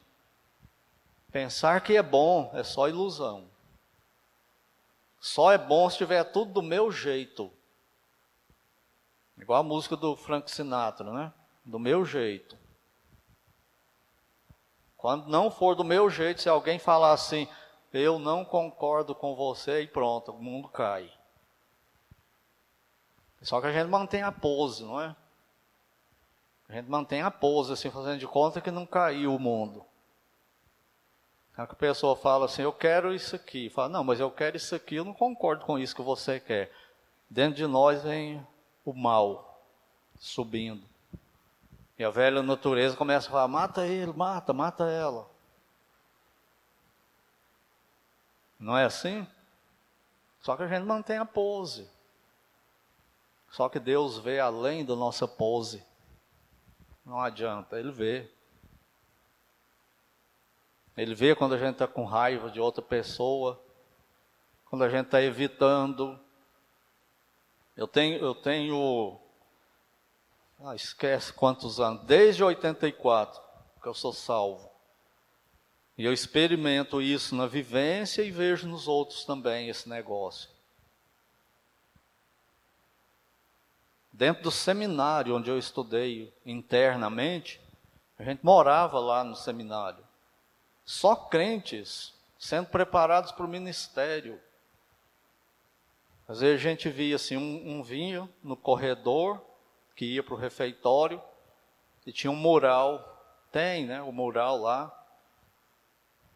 Pensar 1.33 1.81
que 1.81 1.96
é 1.96 2.02
bom 2.02 2.50
é 2.54 2.62
só 2.62 2.88
ilusão. 2.88 3.44
Só 5.20 5.50
é 5.50 5.59
bom 5.59 5.90
se 5.90 5.98
tiver 5.98 6.22
tudo 6.24 6.52
do 6.52 6.62
meu 6.62 6.92
jeito. 6.92 7.50
Igual 9.40 9.61
a 9.61 9.62
música 9.62 9.96
do 9.96 10.16
Frank 10.16 10.51
Sinatra, 10.51 11.12
né? 11.12 11.33
Do 11.64 11.79
meu 11.79 12.05
jeito. 12.05 12.57
Quando 14.96 15.29
não 15.29 15.51
for 15.51 15.74
do 15.74 15.85
meu 15.85 16.11
jeito, 16.11 16.42
se 16.42 16.48
alguém 16.48 16.79
falar 16.79 17.12
assim, 17.12 17.48
eu 17.92 18.18
não 18.18 18.44
concordo 18.44 19.14
com 19.14 19.37
você, 19.37 19.83
e 19.83 19.87
pronto, 19.87 20.33
o 20.33 20.42
mundo 20.42 20.68
cai. 20.68 21.11
Só 23.40 23.61
que 23.61 23.68
a 23.68 23.72
gente 23.72 23.88
mantém 23.88 24.22
a 24.22 24.33
pose, 24.33 24.83
não 24.83 25.01
é? 25.01 25.14
A 26.68 26.74
gente 26.74 26.90
mantém 26.90 27.22
a 27.22 27.31
pose, 27.31 27.72
assim, 27.72 27.90
fazendo 27.90 28.18
de 28.18 28.27
conta 28.27 28.61
que 28.61 28.70
não 28.70 28.85
caiu 28.85 29.35
o 29.35 29.38
mundo. 29.38 29.85
A 31.57 31.66
pessoa 31.66 32.14
fala 32.14 32.44
assim, 32.44 32.62
eu 32.62 32.72
quero 32.72 33.14
isso 33.14 33.35
aqui. 33.35 33.70
Fala, 33.70 33.88
não, 33.88 34.05
mas 34.05 34.20
eu 34.20 34.31
quero 34.31 34.57
isso 34.57 34.74
aqui, 34.74 34.96
eu 34.96 35.05
não 35.05 35.14
concordo 35.14 35.64
com 35.64 35.79
isso 35.79 35.94
que 35.94 36.03
você 36.03 36.38
quer. 36.38 36.70
Dentro 37.31 37.57
de 37.57 37.66
nós 37.66 38.03
vem 38.03 38.44
o 38.90 38.94
mal 38.94 39.62
subindo. 40.18 40.83
E 41.98 42.05
a 42.05 42.11
velha 42.11 42.42
natureza 42.42 42.96
começa 42.96 43.29
a 43.29 43.31
falar, 43.31 43.48
mata 43.48 43.87
ele, 43.87 44.12
mata, 44.12 44.53
mata 44.53 44.85
ela. 44.85 45.29
Não 48.59 48.77
é 48.77 48.85
assim? 48.85 49.27
Só 50.40 50.57
que 50.57 50.62
a 50.62 50.68
gente 50.68 50.85
mantém 50.85 51.18
a 51.18 51.24
pose. 51.24 51.88
Só 53.51 53.68
que 53.68 53.79
Deus 53.79 54.18
vê 54.18 54.40
além 54.40 54.85
da 54.85 54.96
nossa 54.96 55.29
pose. 55.29 55.85
Não 57.05 57.20
adianta, 57.20 57.79
Ele 57.79 57.92
vê. 57.92 58.31
Ele 60.96 61.14
vê 61.14 61.35
quando 61.35 61.55
a 61.55 61.59
gente 61.59 61.72
está 61.72 61.87
com 61.87 62.05
raiva 62.05 62.51
de 62.51 62.61
outra 62.61 62.83
pessoa, 62.83 63.61
quando 64.66 64.83
a 64.85 64.88
gente 64.88 65.07
está 65.07 65.22
evitando. 65.22 66.18
Eu 67.78 67.86
tenho, 67.86 68.18
eu 68.18 68.34
tenho, 68.34 69.20
ah, 70.64 70.74
esquece 70.74 71.32
quantos 71.32 71.78
anos, 71.78 72.04
desde 72.06 72.42
84 72.42 73.40
que 73.80 73.86
eu 73.86 73.94
sou 73.94 74.12
salvo. 74.12 74.68
E 75.96 76.04
eu 76.04 76.12
experimento 76.12 77.00
isso 77.00 77.36
na 77.36 77.46
vivência 77.46 78.22
e 78.22 78.32
vejo 78.32 78.66
nos 78.66 78.88
outros 78.88 79.24
também 79.24 79.68
esse 79.68 79.88
negócio. 79.88 80.50
Dentro 84.12 84.42
do 84.42 84.50
seminário 84.50 85.36
onde 85.36 85.48
eu 85.48 85.56
estudei 85.56 86.34
internamente, 86.44 87.60
a 88.18 88.24
gente 88.24 88.44
morava 88.44 88.98
lá 88.98 89.22
no 89.22 89.36
seminário. 89.36 90.04
Só 90.84 91.14
crentes 91.14 92.12
sendo 92.36 92.66
preparados 92.70 93.30
para 93.30 93.46
o 93.46 93.48
ministério. 93.48 94.40
Às 96.28 96.40
vezes 96.40 96.60
a 96.60 96.68
gente 96.68 96.90
via 96.90 97.16
assim, 97.16 97.38
um, 97.38 97.78
um 97.78 97.82
vinho 97.82 98.28
no 98.42 98.54
corredor 98.54 99.40
que 99.96 100.04
ia 100.04 100.22
para 100.22 100.34
o 100.34 100.36
refeitório 100.36 101.20
e 102.06 102.12
tinha 102.12 102.30
um 102.30 102.36
mural, 102.36 103.02
tem, 103.50 103.86
né, 103.86 104.02
o 104.02 104.12
mural 104.12 104.58
lá, 104.58 104.94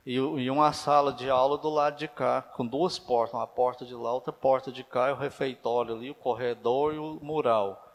e, 0.05 0.15
e, 0.15 0.51
uma 0.51 0.73
sala 0.73 1.13
de 1.13 1.31
aula 1.31 1.57
do 1.57 1.71
lado 1.71 1.97
de 1.97 2.09
cá, 2.09 2.43
com 2.43 2.67
duas 2.67 2.99
portas, 2.99 3.35
uma 3.35 3.47
porta 3.47 3.85
de 3.85 3.95
lá, 3.95 4.13
outra 4.13 4.33
porta 4.33 4.73
de 4.73 4.83
cá, 4.83 5.11
e 5.11 5.13
o 5.13 5.17
refeitório 5.17 5.95
ali, 5.95 6.11
o 6.11 6.15
corredor 6.15 6.93
e 6.93 6.99
o 6.99 7.21
mural. 7.23 7.89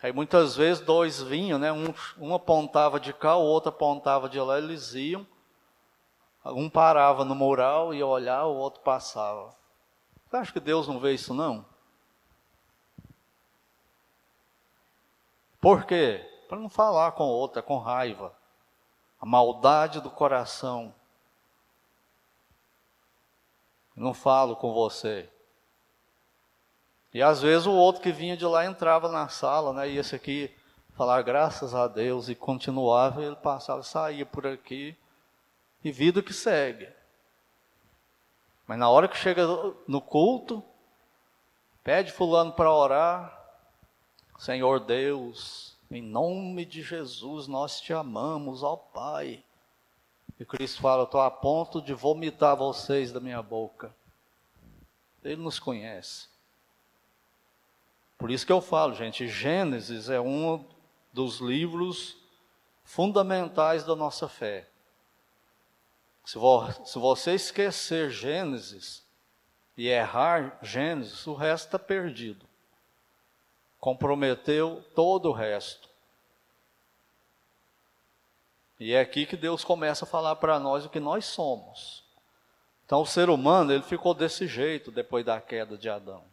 Aí 0.00 0.12
muitas 0.12 0.54
vezes 0.54 0.84
dois 0.84 1.20
vinham, 1.20 1.58
né? 1.58 1.72
Um, 1.72 1.92
um 2.18 2.34
apontava 2.34 3.00
de 3.00 3.12
cá, 3.12 3.36
o 3.36 3.42
outro 3.42 3.70
apontava 3.70 4.28
de 4.28 4.38
lá, 4.38 4.58
eles 4.58 4.94
iam. 4.94 5.26
Um 6.44 6.70
parava 6.70 7.24
no 7.24 7.34
mural, 7.34 7.92
ia 7.92 8.06
olhar, 8.06 8.44
o 8.44 8.56
outro 8.56 8.82
passava. 8.82 9.61
Você 10.32 10.36
acha 10.38 10.52
que 10.54 10.60
Deus 10.60 10.88
não 10.88 10.98
vê 10.98 11.12
isso 11.12 11.34
não? 11.34 11.62
Por 15.60 15.84
quê? 15.84 16.26
Para 16.48 16.58
não 16.58 16.70
falar 16.70 17.12
com 17.12 17.24
o 17.24 17.28
outro, 17.28 17.58
é 17.58 17.62
com 17.62 17.76
raiva 17.76 18.34
a 19.20 19.26
maldade 19.26 20.00
do 20.00 20.10
coração. 20.10 20.94
Não 23.94 24.14
falo 24.14 24.56
com 24.56 24.72
você. 24.72 25.28
E 27.12 27.22
às 27.22 27.42
vezes 27.42 27.66
o 27.66 27.72
outro 27.72 28.00
que 28.00 28.10
vinha 28.10 28.34
de 28.34 28.46
lá 28.46 28.64
entrava 28.64 29.12
na 29.12 29.28
sala, 29.28 29.74
né? 29.74 29.90
E 29.90 29.98
esse 29.98 30.16
aqui 30.16 30.50
falar 30.94 31.20
graças 31.20 31.74
a 31.74 31.86
Deus 31.86 32.30
e 32.30 32.34
continuava, 32.34 33.22
ele 33.22 33.36
passava, 33.36 33.82
saía 33.82 34.24
por 34.24 34.46
aqui 34.46 34.96
e 35.84 35.92
vida 35.92 36.22
que 36.22 36.32
segue. 36.32 37.01
Mas 38.72 38.78
na 38.78 38.88
hora 38.88 39.06
que 39.06 39.18
chega 39.18 39.46
no 39.86 40.00
culto, 40.00 40.64
pede 41.84 42.10
fulano 42.10 42.52
para 42.52 42.72
orar, 42.72 43.38
Senhor 44.38 44.80
Deus, 44.80 45.76
em 45.90 46.00
nome 46.00 46.64
de 46.64 46.80
Jesus, 46.80 47.46
nós 47.46 47.82
te 47.82 47.92
amamos, 47.92 48.62
ó 48.62 48.74
Pai. 48.76 49.44
E 50.40 50.44
Cristo 50.46 50.80
fala: 50.80 51.02
estou 51.02 51.20
a 51.20 51.30
ponto 51.30 51.82
de 51.82 51.92
vomitar 51.92 52.56
vocês 52.56 53.12
da 53.12 53.20
minha 53.20 53.42
boca. 53.42 53.94
Ele 55.22 55.42
nos 55.42 55.58
conhece. 55.58 56.28
Por 58.16 58.30
isso 58.30 58.46
que 58.46 58.52
eu 58.52 58.62
falo, 58.62 58.94
gente, 58.94 59.28
Gênesis 59.28 60.08
é 60.08 60.18
um 60.18 60.64
dos 61.12 61.40
livros 61.40 62.16
fundamentais 62.84 63.84
da 63.84 63.94
nossa 63.94 64.30
fé. 64.30 64.66
Se, 66.24 66.38
se 66.84 66.98
você 66.98 67.34
esquecer 67.34 68.10
Gênesis 68.10 69.04
e 69.76 69.88
errar 69.88 70.58
Gênesis, 70.62 71.26
o 71.26 71.34
resto 71.34 71.66
está 71.66 71.78
perdido. 71.78 72.46
Comprometeu 73.80 74.84
todo 74.94 75.30
o 75.30 75.32
resto. 75.32 75.88
E 78.78 78.92
é 78.92 79.00
aqui 79.00 79.26
que 79.26 79.36
Deus 79.36 79.64
começa 79.64 80.04
a 80.04 80.08
falar 80.08 80.36
para 80.36 80.58
nós 80.58 80.84
o 80.84 80.88
que 80.88 81.00
nós 81.00 81.24
somos. 81.24 82.02
Então 82.84 83.00
o 83.00 83.06
ser 83.06 83.30
humano, 83.30 83.72
ele 83.72 83.82
ficou 83.82 84.12
desse 84.12 84.46
jeito 84.46 84.90
depois 84.90 85.24
da 85.24 85.40
queda 85.40 85.78
de 85.78 85.88
Adão. 85.88 86.24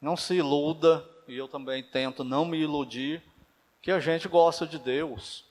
Não 0.00 0.16
se 0.16 0.34
iluda, 0.34 1.04
e 1.26 1.36
eu 1.36 1.48
também 1.48 1.82
tento 1.82 2.22
não 2.22 2.44
me 2.44 2.58
iludir, 2.58 3.22
que 3.82 3.90
a 3.90 3.98
gente 3.98 4.28
gosta 4.28 4.66
de 4.66 4.78
Deus. 4.78 5.44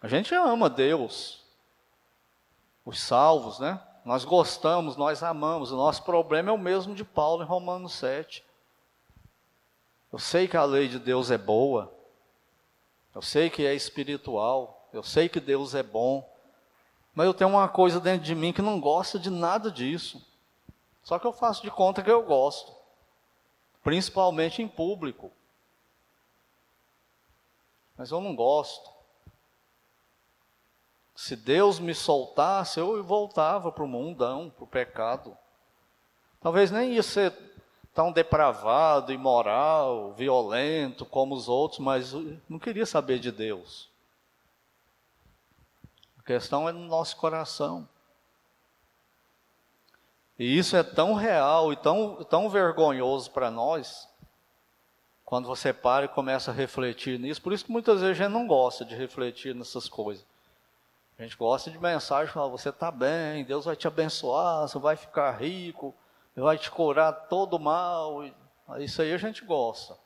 A 0.00 0.08
gente 0.08 0.34
ama 0.34 0.70
Deus. 0.70 1.44
Os 2.84 3.00
salvos, 3.00 3.58
né? 3.58 3.80
Nós 4.04 4.24
gostamos, 4.24 4.96
nós 4.96 5.22
amamos. 5.22 5.70
O 5.70 5.76
nosso 5.76 6.02
problema 6.02 6.50
é 6.50 6.52
o 6.52 6.58
mesmo 6.58 6.94
de 6.94 7.04
Paulo 7.04 7.42
em 7.42 7.46
Romanos 7.46 7.92
7. 7.94 8.44
Eu 10.12 10.18
sei 10.18 10.48
que 10.48 10.56
a 10.56 10.64
lei 10.64 10.88
de 10.88 10.98
Deus 10.98 11.30
é 11.30 11.38
boa. 11.38 11.92
Eu 13.14 13.22
sei 13.22 13.50
que 13.50 13.66
é 13.66 13.74
espiritual, 13.74 14.88
eu 14.92 15.02
sei 15.02 15.28
que 15.28 15.40
Deus 15.40 15.74
é 15.74 15.82
bom, 15.82 16.28
mas 17.12 17.26
eu 17.26 17.34
tenho 17.34 17.50
uma 17.50 17.68
coisa 17.68 17.98
dentro 17.98 18.24
de 18.24 18.34
mim 18.34 18.52
que 18.52 18.62
não 18.62 18.80
gosta 18.80 19.18
de 19.18 19.30
nada 19.30 19.70
disso. 19.70 20.24
Só 21.02 21.18
que 21.18 21.26
eu 21.26 21.32
faço 21.32 21.62
de 21.62 21.70
conta 21.70 22.02
que 22.02 22.10
eu 22.10 22.22
gosto, 22.22 22.72
principalmente 23.82 24.62
em 24.62 24.68
público. 24.68 25.32
Mas 27.96 28.12
eu 28.12 28.20
não 28.20 28.34
gosto. 28.34 28.88
Se 31.20 31.36
Deus 31.36 31.78
me 31.78 31.94
soltasse, 31.94 32.80
eu 32.80 33.04
voltava 33.04 33.70
para 33.70 33.84
o 33.84 33.86
mundão, 33.86 34.48
para 34.48 34.64
o 34.64 34.66
pecado. 34.66 35.36
Talvez 36.40 36.70
nem 36.70 36.94
ia 36.94 37.02
ser 37.02 37.36
tão 37.92 38.10
depravado, 38.10 39.12
imoral, 39.12 40.14
violento 40.14 41.04
como 41.04 41.34
os 41.34 41.46
outros, 41.46 41.78
mas 41.78 42.14
não 42.48 42.58
queria 42.58 42.86
saber 42.86 43.18
de 43.18 43.30
Deus. 43.30 43.90
A 46.18 46.22
questão 46.22 46.66
é 46.66 46.72
no 46.72 46.86
nosso 46.86 47.18
coração. 47.18 47.86
E 50.38 50.56
isso 50.56 50.74
é 50.74 50.82
tão 50.82 51.12
real 51.12 51.70
e 51.70 51.76
tão, 51.76 52.24
tão 52.24 52.48
vergonhoso 52.48 53.30
para 53.30 53.50
nós, 53.50 54.08
quando 55.22 55.46
você 55.46 55.70
para 55.70 56.06
e 56.06 56.08
começa 56.08 56.50
a 56.50 56.54
refletir 56.54 57.18
nisso. 57.18 57.42
Por 57.42 57.52
isso 57.52 57.66
que 57.66 57.70
muitas 57.72 58.00
vezes 58.00 58.18
a 58.18 58.24
gente 58.24 58.32
não 58.32 58.46
gosta 58.46 58.86
de 58.86 58.94
refletir 58.94 59.54
nessas 59.54 59.86
coisas. 59.86 60.24
A 61.20 61.22
gente 61.22 61.36
gosta 61.36 61.70
de 61.70 61.78
mensagem, 61.78 62.32
fala, 62.32 62.48
você 62.48 62.70
está 62.70 62.90
bem, 62.90 63.44
Deus 63.44 63.66
vai 63.66 63.76
te 63.76 63.86
abençoar, 63.86 64.66
você 64.66 64.78
vai 64.78 64.96
ficar 64.96 65.30
rico, 65.32 65.94
vai 66.34 66.56
te 66.56 66.70
curar 66.70 67.12
todo 67.12 67.58
mal. 67.58 68.24
Isso 68.78 69.02
aí 69.02 69.12
a 69.12 69.18
gente 69.18 69.44
gosta. 69.44 69.98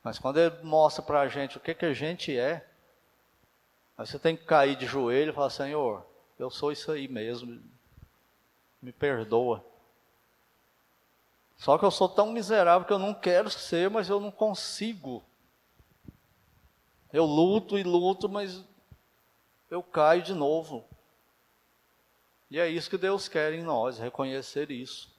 Mas 0.00 0.16
quando 0.16 0.36
ele 0.36 0.62
mostra 0.62 1.02
para 1.02 1.22
a 1.22 1.26
gente 1.26 1.56
o 1.56 1.60
que, 1.60 1.74
que 1.74 1.86
a 1.86 1.92
gente 1.92 2.38
é, 2.38 2.64
aí 3.96 4.06
você 4.06 4.16
tem 4.16 4.36
que 4.36 4.44
cair 4.44 4.76
de 4.76 4.86
joelho 4.86 5.30
e 5.32 5.34
falar: 5.34 5.50
Senhor, 5.50 6.06
eu 6.38 6.50
sou 6.50 6.70
isso 6.70 6.92
aí 6.92 7.08
mesmo, 7.08 7.60
me 8.80 8.92
perdoa. 8.92 9.64
Só 11.56 11.76
que 11.76 11.84
eu 11.84 11.90
sou 11.90 12.08
tão 12.08 12.30
miserável 12.30 12.86
que 12.86 12.92
eu 12.92 12.98
não 13.00 13.12
quero 13.12 13.50
ser, 13.50 13.90
mas 13.90 14.08
eu 14.08 14.20
não 14.20 14.30
consigo. 14.30 15.20
Eu 17.12 17.24
luto 17.24 17.76
e 17.76 17.82
luto, 17.82 18.28
mas 18.28 18.64
eu 19.70 19.82
caio 19.82 20.22
de 20.22 20.34
novo. 20.34 20.88
E 22.50 22.58
é 22.58 22.68
isso 22.68 22.88
que 22.88 22.96
Deus 22.96 23.28
quer 23.28 23.52
em 23.52 23.62
nós, 23.62 23.98
reconhecer 23.98 24.70
isso. 24.70 25.12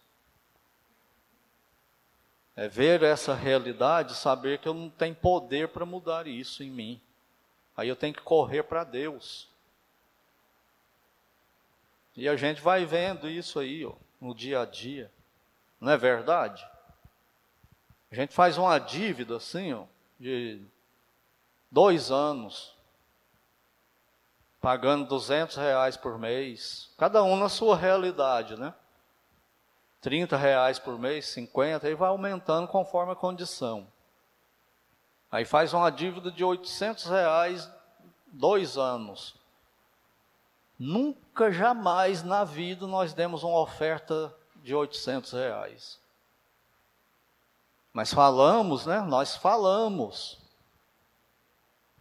É 2.56 2.68
ver 2.68 3.04
essa 3.04 3.34
realidade, 3.34 4.16
saber 4.16 4.60
que 4.60 4.68
eu 4.68 4.74
não 4.74 4.90
tenho 4.90 5.16
poder 5.16 5.70
para 5.70 5.86
mudar 5.86 6.28
isso 6.28 6.64
em 6.64 6.70
mim. 6.70 7.02
Aí 7.78 7.88
eu 7.88 7.96
tenho 7.96 8.14
que 8.14 8.22
correr 8.22 8.64
para 8.64 8.84
Deus. 8.84 9.48
E 12.18 12.28
a 12.28 12.36
gente 12.36 12.60
vai 12.60 12.86
vendo 12.86 13.30
isso 13.30 13.60
aí, 13.60 13.86
ó, 13.86 13.94
no 14.20 14.36
dia 14.36 14.62
a 14.62 14.66
dia. 14.66 15.10
Não 15.80 15.94
é 15.94 15.98
verdade? 15.98 16.68
A 18.12 18.16
gente 18.16 18.34
faz 18.34 18.58
uma 18.58 18.78
dívida 18.80 19.38
assim, 19.38 19.72
ó, 19.72 19.86
de 20.20 20.62
dois 21.72 22.12
anos 22.12 22.76
pagando 24.62 25.06
200 25.08 25.56
reais 25.56 25.96
por 25.96 26.18
mês, 26.18 26.92
cada 26.98 27.24
um 27.24 27.36
na 27.36 27.50
sua 27.50 27.76
realidade, 27.78 28.60
né? 28.60 28.74
30 30.02 30.38
reais 30.38 30.80
por 30.80 30.98
mês, 30.98 31.28
50, 31.28 31.90
e 31.90 31.96
vai 31.96 32.10
aumentando 32.10 32.68
conforme 32.68 33.12
a 33.12 33.16
condição. 33.16 33.88
Aí 35.32 35.46
faz 35.46 35.74
uma 35.74 35.90
dívida 35.92 36.32
de 36.32 36.44
800 36.44 37.06
reais, 37.06 37.70
dois 38.28 38.78
anos. 38.78 39.36
Nunca, 40.78 41.52
jamais 41.52 42.24
na 42.24 42.44
vida 42.44 42.88
nós 42.88 43.14
demos 43.14 43.44
uma 43.44 43.60
oferta 43.60 44.34
de 44.56 44.74
800 44.74 45.34
reais. 45.34 46.00
Mas 47.94 48.14
falamos, 48.14 48.86
né? 48.86 49.02
Nós 49.02 49.36
falamos 49.36 50.39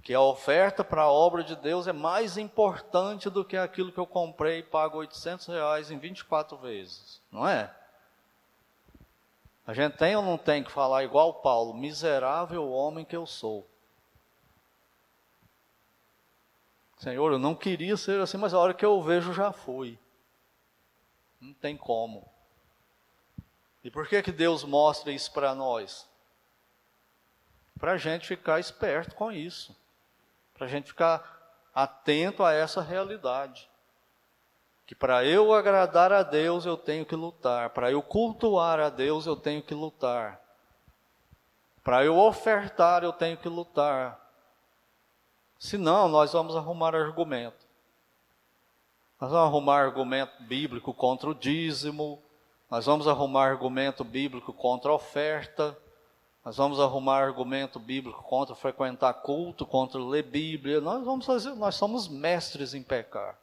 que 0.08 0.14
a 0.14 0.22
oferta 0.22 0.82
para 0.82 1.02
a 1.02 1.12
obra 1.12 1.44
de 1.44 1.54
Deus 1.54 1.86
é 1.86 1.92
mais 1.92 2.38
importante 2.38 3.28
do 3.28 3.44
que 3.44 3.58
aquilo 3.58 3.92
que 3.92 4.00
eu 4.00 4.06
comprei 4.06 4.60
e 4.60 4.62
pago 4.62 4.96
800 4.96 5.46
reais 5.48 5.90
em 5.90 5.98
24 5.98 6.56
vezes, 6.56 7.20
não 7.30 7.46
é? 7.46 7.70
A 9.66 9.74
gente 9.74 9.98
tem 9.98 10.16
ou 10.16 10.22
não 10.22 10.38
tem 10.38 10.64
que 10.64 10.72
falar 10.72 11.04
igual 11.04 11.34
Paulo, 11.34 11.74
miserável 11.74 12.70
homem 12.70 13.04
que 13.04 13.14
eu 13.14 13.26
sou. 13.26 13.68
Senhor, 16.96 17.30
eu 17.30 17.38
não 17.38 17.54
queria 17.54 17.98
ser 17.98 18.18
assim, 18.18 18.38
mas 18.38 18.54
a 18.54 18.58
hora 18.58 18.72
que 18.72 18.86
eu 18.86 19.02
vejo 19.02 19.34
já 19.34 19.52
fui. 19.52 19.98
Não 21.38 21.52
tem 21.52 21.76
como. 21.76 22.26
E 23.84 23.90
por 23.90 24.08
que 24.08 24.22
que 24.22 24.32
Deus 24.32 24.64
mostra 24.64 25.12
isso 25.12 25.30
para 25.32 25.54
nós? 25.54 26.08
Para 27.78 27.92
a 27.92 27.98
gente 27.98 28.26
ficar 28.26 28.58
esperto 28.58 29.14
com 29.14 29.30
isso 29.30 29.76
para 30.58 30.66
a 30.66 30.70
gente 30.70 30.88
ficar 30.88 31.38
atento 31.72 32.42
a 32.42 32.52
essa 32.52 32.82
realidade. 32.82 33.70
Que 34.84 34.94
para 34.94 35.24
eu 35.24 35.54
agradar 35.54 36.12
a 36.12 36.22
Deus 36.22 36.66
eu 36.66 36.76
tenho 36.76 37.06
que 37.06 37.14
lutar, 37.14 37.70
para 37.70 37.90
eu 37.90 38.02
cultuar 38.02 38.80
a 38.80 38.90
Deus 38.90 39.26
eu 39.26 39.36
tenho 39.36 39.62
que 39.62 39.74
lutar, 39.74 40.40
para 41.84 42.04
eu 42.04 42.18
ofertar 42.18 43.04
eu 43.04 43.12
tenho 43.12 43.36
que 43.36 43.48
lutar. 43.48 44.18
Senão, 45.58 46.08
nós 46.08 46.32
vamos 46.32 46.56
arrumar 46.56 46.94
argumento. 46.94 47.66
Nós 49.20 49.30
vamos 49.30 49.48
arrumar 49.48 49.80
argumento 49.82 50.42
bíblico 50.44 50.94
contra 50.94 51.28
o 51.28 51.34
dízimo, 51.34 52.22
nós 52.70 52.86
vamos 52.86 53.08
arrumar 53.08 53.48
argumento 53.48 54.04
bíblico 54.04 54.52
contra 54.52 54.90
a 54.90 54.94
oferta, 54.94 55.76
nós 56.48 56.56
vamos 56.56 56.80
arrumar 56.80 57.22
argumento 57.22 57.78
bíblico 57.78 58.22
contra 58.22 58.54
frequentar 58.54 59.12
culto, 59.12 59.66
contra 59.66 60.02
ler 60.02 60.22
Bíblia. 60.22 60.80
Nós 60.80 61.04
vamos 61.04 61.26
fazer, 61.26 61.50
nós 61.50 61.74
somos 61.74 62.08
mestres 62.08 62.72
em 62.72 62.82
pecar. 62.82 63.38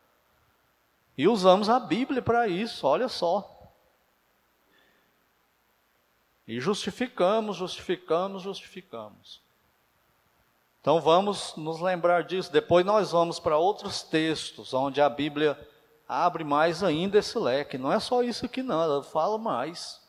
E 1.16 1.28
usamos 1.28 1.70
a 1.70 1.80
Bíblia 1.80 2.20
para 2.20 2.48
isso, 2.48 2.88
olha 2.88 3.08
só. 3.08 3.48
E 6.48 6.60
justificamos, 6.60 7.58
justificamos, 7.58 8.42
justificamos. 8.42 9.40
Então 10.82 11.00
vamos 11.00 11.56
nos 11.58 11.80
lembrar 11.80 12.24
disso. 12.24 12.52
Depois 12.52 12.84
nós 12.84 13.12
vamos 13.12 13.40
para 13.40 13.56
outros 13.56 14.02
textos 14.02 14.74
onde 14.74 15.00
a 15.00 15.08
Bíblia 15.08 15.56
abre 16.10 16.44
mais 16.44 16.82
ainda 16.82 17.20
esse 17.20 17.38
leque. 17.38 17.78
Não 17.78 17.94
é 17.94 18.00
só 18.00 18.24
isso 18.24 18.48
aqui, 18.48 18.64
não, 18.64 18.82
ela 18.82 19.04
fala 19.04 19.38
mais. 19.38 20.04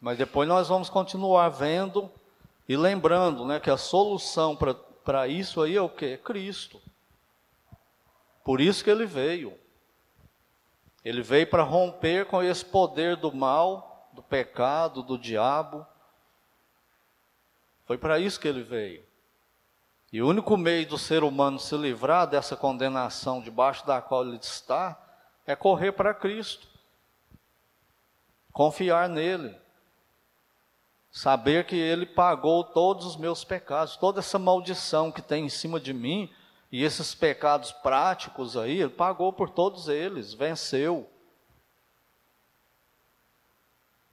Mas 0.00 0.18
depois 0.18 0.48
nós 0.48 0.68
vamos 0.68 0.88
continuar 0.88 1.48
vendo 1.48 2.10
e 2.68 2.76
lembrando 2.76 3.44
né, 3.44 3.58
que 3.58 3.70
a 3.70 3.76
solução 3.76 4.56
para 5.04 5.26
isso 5.26 5.62
aí 5.62 5.76
é 5.76 5.80
o 5.80 5.88
que? 5.88 6.06
É 6.06 6.16
Cristo. 6.16 6.80
Por 8.44 8.60
isso 8.60 8.84
que 8.84 8.90
ele 8.90 9.06
veio. 9.06 9.58
Ele 11.04 11.22
veio 11.22 11.46
para 11.46 11.62
romper 11.62 12.26
com 12.26 12.42
esse 12.42 12.64
poder 12.64 13.16
do 13.16 13.32
mal, 13.32 14.10
do 14.12 14.22
pecado, 14.22 15.02
do 15.02 15.18
diabo. 15.18 15.86
Foi 17.84 17.96
para 17.96 18.18
isso 18.18 18.38
que 18.38 18.48
ele 18.48 18.62
veio. 18.62 19.02
E 20.12 20.22
o 20.22 20.28
único 20.28 20.56
meio 20.56 20.86
do 20.86 20.96
ser 20.96 21.22
humano 21.22 21.58
se 21.58 21.76
livrar 21.76 22.26
dessa 22.26 22.56
condenação 22.56 23.40
debaixo 23.40 23.86
da 23.86 24.00
qual 24.00 24.26
ele 24.26 24.36
está 24.36 24.98
é 25.46 25.54
correr 25.54 25.92
para 25.92 26.14
Cristo. 26.14 26.66
Confiar 28.52 29.08
nele. 29.08 29.54
Saber 31.18 31.66
que 31.66 31.74
ele 31.74 32.06
pagou 32.06 32.62
todos 32.62 33.04
os 33.04 33.16
meus 33.16 33.42
pecados, 33.42 33.96
toda 33.96 34.20
essa 34.20 34.38
maldição 34.38 35.10
que 35.10 35.20
tem 35.20 35.46
em 35.46 35.48
cima 35.48 35.80
de 35.80 35.92
mim 35.92 36.30
e 36.70 36.84
esses 36.84 37.12
pecados 37.12 37.72
práticos 37.72 38.56
aí, 38.56 38.80
ele 38.80 38.90
pagou 38.90 39.32
por 39.32 39.50
todos 39.50 39.88
eles, 39.88 40.32
venceu. 40.32 41.10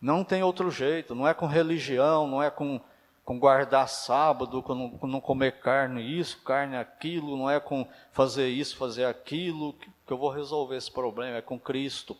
Não 0.01 0.24
tem 0.24 0.41
outro 0.41 0.72
jeito, 0.72 1.14
não 1.14 1.28
é 1.28 1.34
com 1.36 1.45
religião, 1.45 2.26
não 2.26 2.41
é 2.41 2.49
com 2.49 2.82
com 3.24 3.38
guardar 3.38 3.88
sábado, 3.88 4.64
com 4.64 4.74
não, 4.74 4.89
com 4.97 5.06
não 5.06 5.22
comer 5.22 5.60
carne 5.60 6.01
isso, 6.01 6.41
carne 6.41 6.76
aquilo, 6.76 7.38
não 7.38 7.47
é 7.47 7.60
com 7.60 7.88
fazer 8.14 8.49
isso, 8.49 8.78
fazer 8.78 9.06
aquilo, 9.06 9.74
que 9.74 10.12
eu 10.12 10.18
vou 10.18 10.32
resolver 10.32 10.76
esse 10.76 10.91
problema, 10.91 11.38
é 11.38 11.41
com 11.41 11.60
Cristo. 11.60 12.18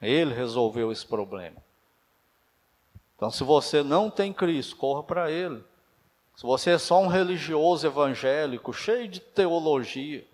Ele 0.00 0.32
resolveu 0.32 0.92
esse 0.92 1.04
problema. 1.04 1.60
Então, 3.22 3.30
se 3.30 3.44
você 3.44 3.84
não 3.84 4.10
tem 4.10 4.32
Cristo, 4.32 4.74
corra 4.74 5.04
para 5.04 5.30
Ele. 5.30 5.62
Se 6.34 6.42
você 6.42 6.72
é 6.72 6.78
só 6.78 7.00
um 7.00 7.06
religioso 7.06 7.86
evangélico, 7.86 8.72
cheio 8.72 9.06
de 9.06 9.20
teologia, 9.20 10.26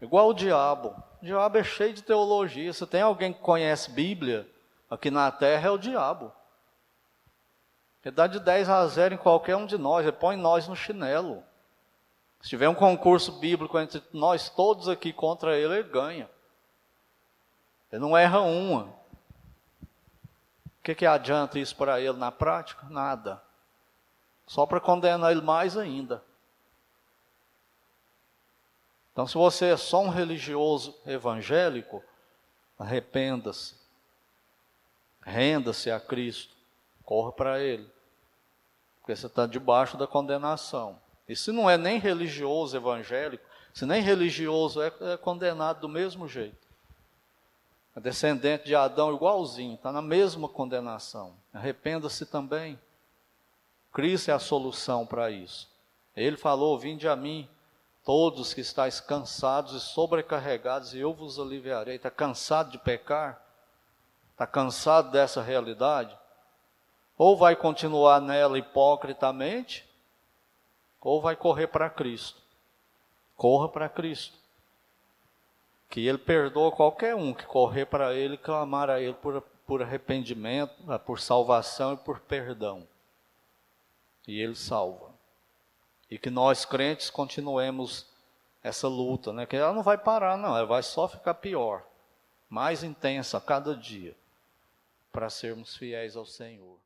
igual 0.00 0.30
o 0.30 0.34
diabo. 0.34 1.00
O 1.22 1.24
diabo 1.24 1.58
é 1.58 1.62
cheio 1.62 1.94
de 1.94 2.02
teologia. 2.02 2.72
Se 2.72 2.84
tem 2.88 3.02
alguém 3.02 3.32
que 3.32 3.38
conhece 3.38 3.92
Bíblia 3.92 4.44
aqui 4.90 5.12
na 5.12 5.30
terra, 5.30 5.68
é 5.68 5.70
o 5.70 5.78
diabo. 5.78 6.32
Ele 8.04 8.12
dá 8.12 8.26
de 8.26 8.40
10 8.40 8.68
a 8.68 8.84
0 8.84 9.14
em 9.14 9.18
qualquer 9.18 9.54
um 9.54 9.64
de 9.64 9.78
nós, 9.78 10.04
ele 10.04 10.10
põe 10.10 10.36
nós 10.36 10.66
no 10.66 10.74
chinelo. 10.74 11.44
Se 12.40 12.48
tiver 12.48 12.68
um 12.68 12.74
concurso 12.74 13.30
bíblico 13.30 13.78
entre 13.78 14.02
nós 14.12 14.48
todos 14.48 14.88
aqui 14.88 15.12
contra 15.12 15.56
ele, 15.56 15.74
ele 15.74 15.88
ganha. 15.88 16.28
Ele 17.92 18.02
não 18.02 18.18
erra 18.18 18.40
uma. 18.40 19.01
O 20.82 20.84
que, 20.84 20.96
que 20.96 21.06
adianta 21.06 21.60
isso 21.60 21.76
para 21.76 22.00
ele 22.00 22.18
na 22.18 22.32
prática? 22.32 22.84
Nada. 22.90 23.40
Só 24.48 24.66
para 24.66 24.80
condenar 24.80 25.30
ele 25.30 25.40
mais 25.40 25.76
ainda. 25.76 26.24
Então, 29.12 29.28
se 29.28 29.34
você 29.34 29.66
é 29.66 29.76
só 29.76 30.02
um 30.02 30.08
religioso 30.08 30.98
evangélico, 31.06 32.02
arrependa-se. 32.76 33.76
Renda-se 35.20 35.88
a 35.88 36.00
Cristo. 36.00 36.56
Corra 37.04 37.30
para 37.30 37.60
Ele. 37.60 37.88
Porque 38.98 39.14
você 39.14 39.26
está 39.26 39.46
debaixo 39.46 39.96
da 39.96 40.08
condenação. 40.08 41.00
E 41.28 41.36
se 41.36 41.52
não 41.52 41.70
é 41.70 41.76
nem 41.78 42.00
religioso 42.00 42.76
evangélico, 42.76 43.44
se 43.72 43.86
nem 43.86 44.02
religioso 44.02 44.82
é, 44.82 44.92
é 45.12 45.16
condenado 45.16 45.80
do 45.80 45.88
mesmo 45.88 46.26
jeito. 46.26 46.61
Descendente 48.00 48.64
de 48.64 48.74
Adão 48.74 49.14
igualzinho, 49.14 49.74
está 49.74 49.92
na 49.92 50.00
mesma 50.00 50.48
condenação. 50.48 51.34
Arrependa-se 51.52 52.24
também. 52.24 52.78
Cristo 53.92 54.30
é 54.30 54.34
a 54.34 54.38
solução 54.38 55.04
para 55.06 55.30
isso. 55.30 55.70
Ele 56.16 56.38
falou: 56.38 56.78
Vinde 56.78 57.06
a 57.06 57.14
mim, 57.14 57.46
todos 58.02 58.54
que 58.54 58.62
estáis 58.62 58.98
cansados 58.98 59.74
e 59.74 59.80
sobrecarregados, 59.80 60.94
e 60.94 61.00
eu 61.00 61.12
vos 61.12 61.38
aliviarei. 61.38 61.96
Está 61.96 62.10
cansado 62.10 62.70
de 62.70 62.78
pecar? 62.78 63.42
Está 64.32 64.46
cansado 64.46 65.10
dessa 65.10 65.42
realidade? 65.42 66.18
Ou 67.18 67.36
vai 67.36 67.54
continuar 67.54 68.20
nela 68.20 68.58
hipocritamente, 68.58 69.86
ou 70.98 71.20
vai 71.20 71.36
correr 71.36 71.66
para 71.66 71.90
Cristo. 71.90 72.40
Corra 73.36 73.68
para 73.68 73.88
Cristo. 73.88 74.41
Que 75.92 76.08
Ele 76.08 76.16
perdoa 76.16 76.72
qualquer 76.72 77.14
um 77.14 77.34
que 77.34 77.44
correr 77.44 77.84
para 77.84 78.14
Ele, 78.14 78.38
clamar 78.38 78.88
a 78.88 78.98
Ele 78.98 79.12
por, 79.12 79.42
por 79.66 79.82
arrependimento, 79.82 80.72
por 81.04 81.20
salvação 81.20 81.92
e 81.92 81.96
por 81.98 82.18
perdão. 82.20 82.88
E 84.26 84.40
Ele 84.40 84.54
salva. 84.54 85.10
E 86.10 86.16
que 86.16 86.30
nós 86.30 86.64
crentes 86.64 87.10
continuemos 87.10 88.06
essa 88.62 88.88
luta, 88.88 89.34
né? 89.34 89.44
Que 89.44 89.56
ela 89.56 89.74
não 89.74 89.82
vai 89.82 89.98
parar, 89.98 90.38
não, 90.38 90.56
ela 90.56 90.64
vai 90.64 90.82
só 90.82 91.06
ficar 91.06 91.34
pior, 91.34 91.84
mais 92.48 92.82
intensa 92.82 93.36
a 93.36 93.40
cada 93.42 93.76
dia, 93.76 94.16
para 95.12 95.28
sermos 95.28 95.76
fiéis 95.76 96.16
ao 96.16 96.24
Senhor. 96.24 96.78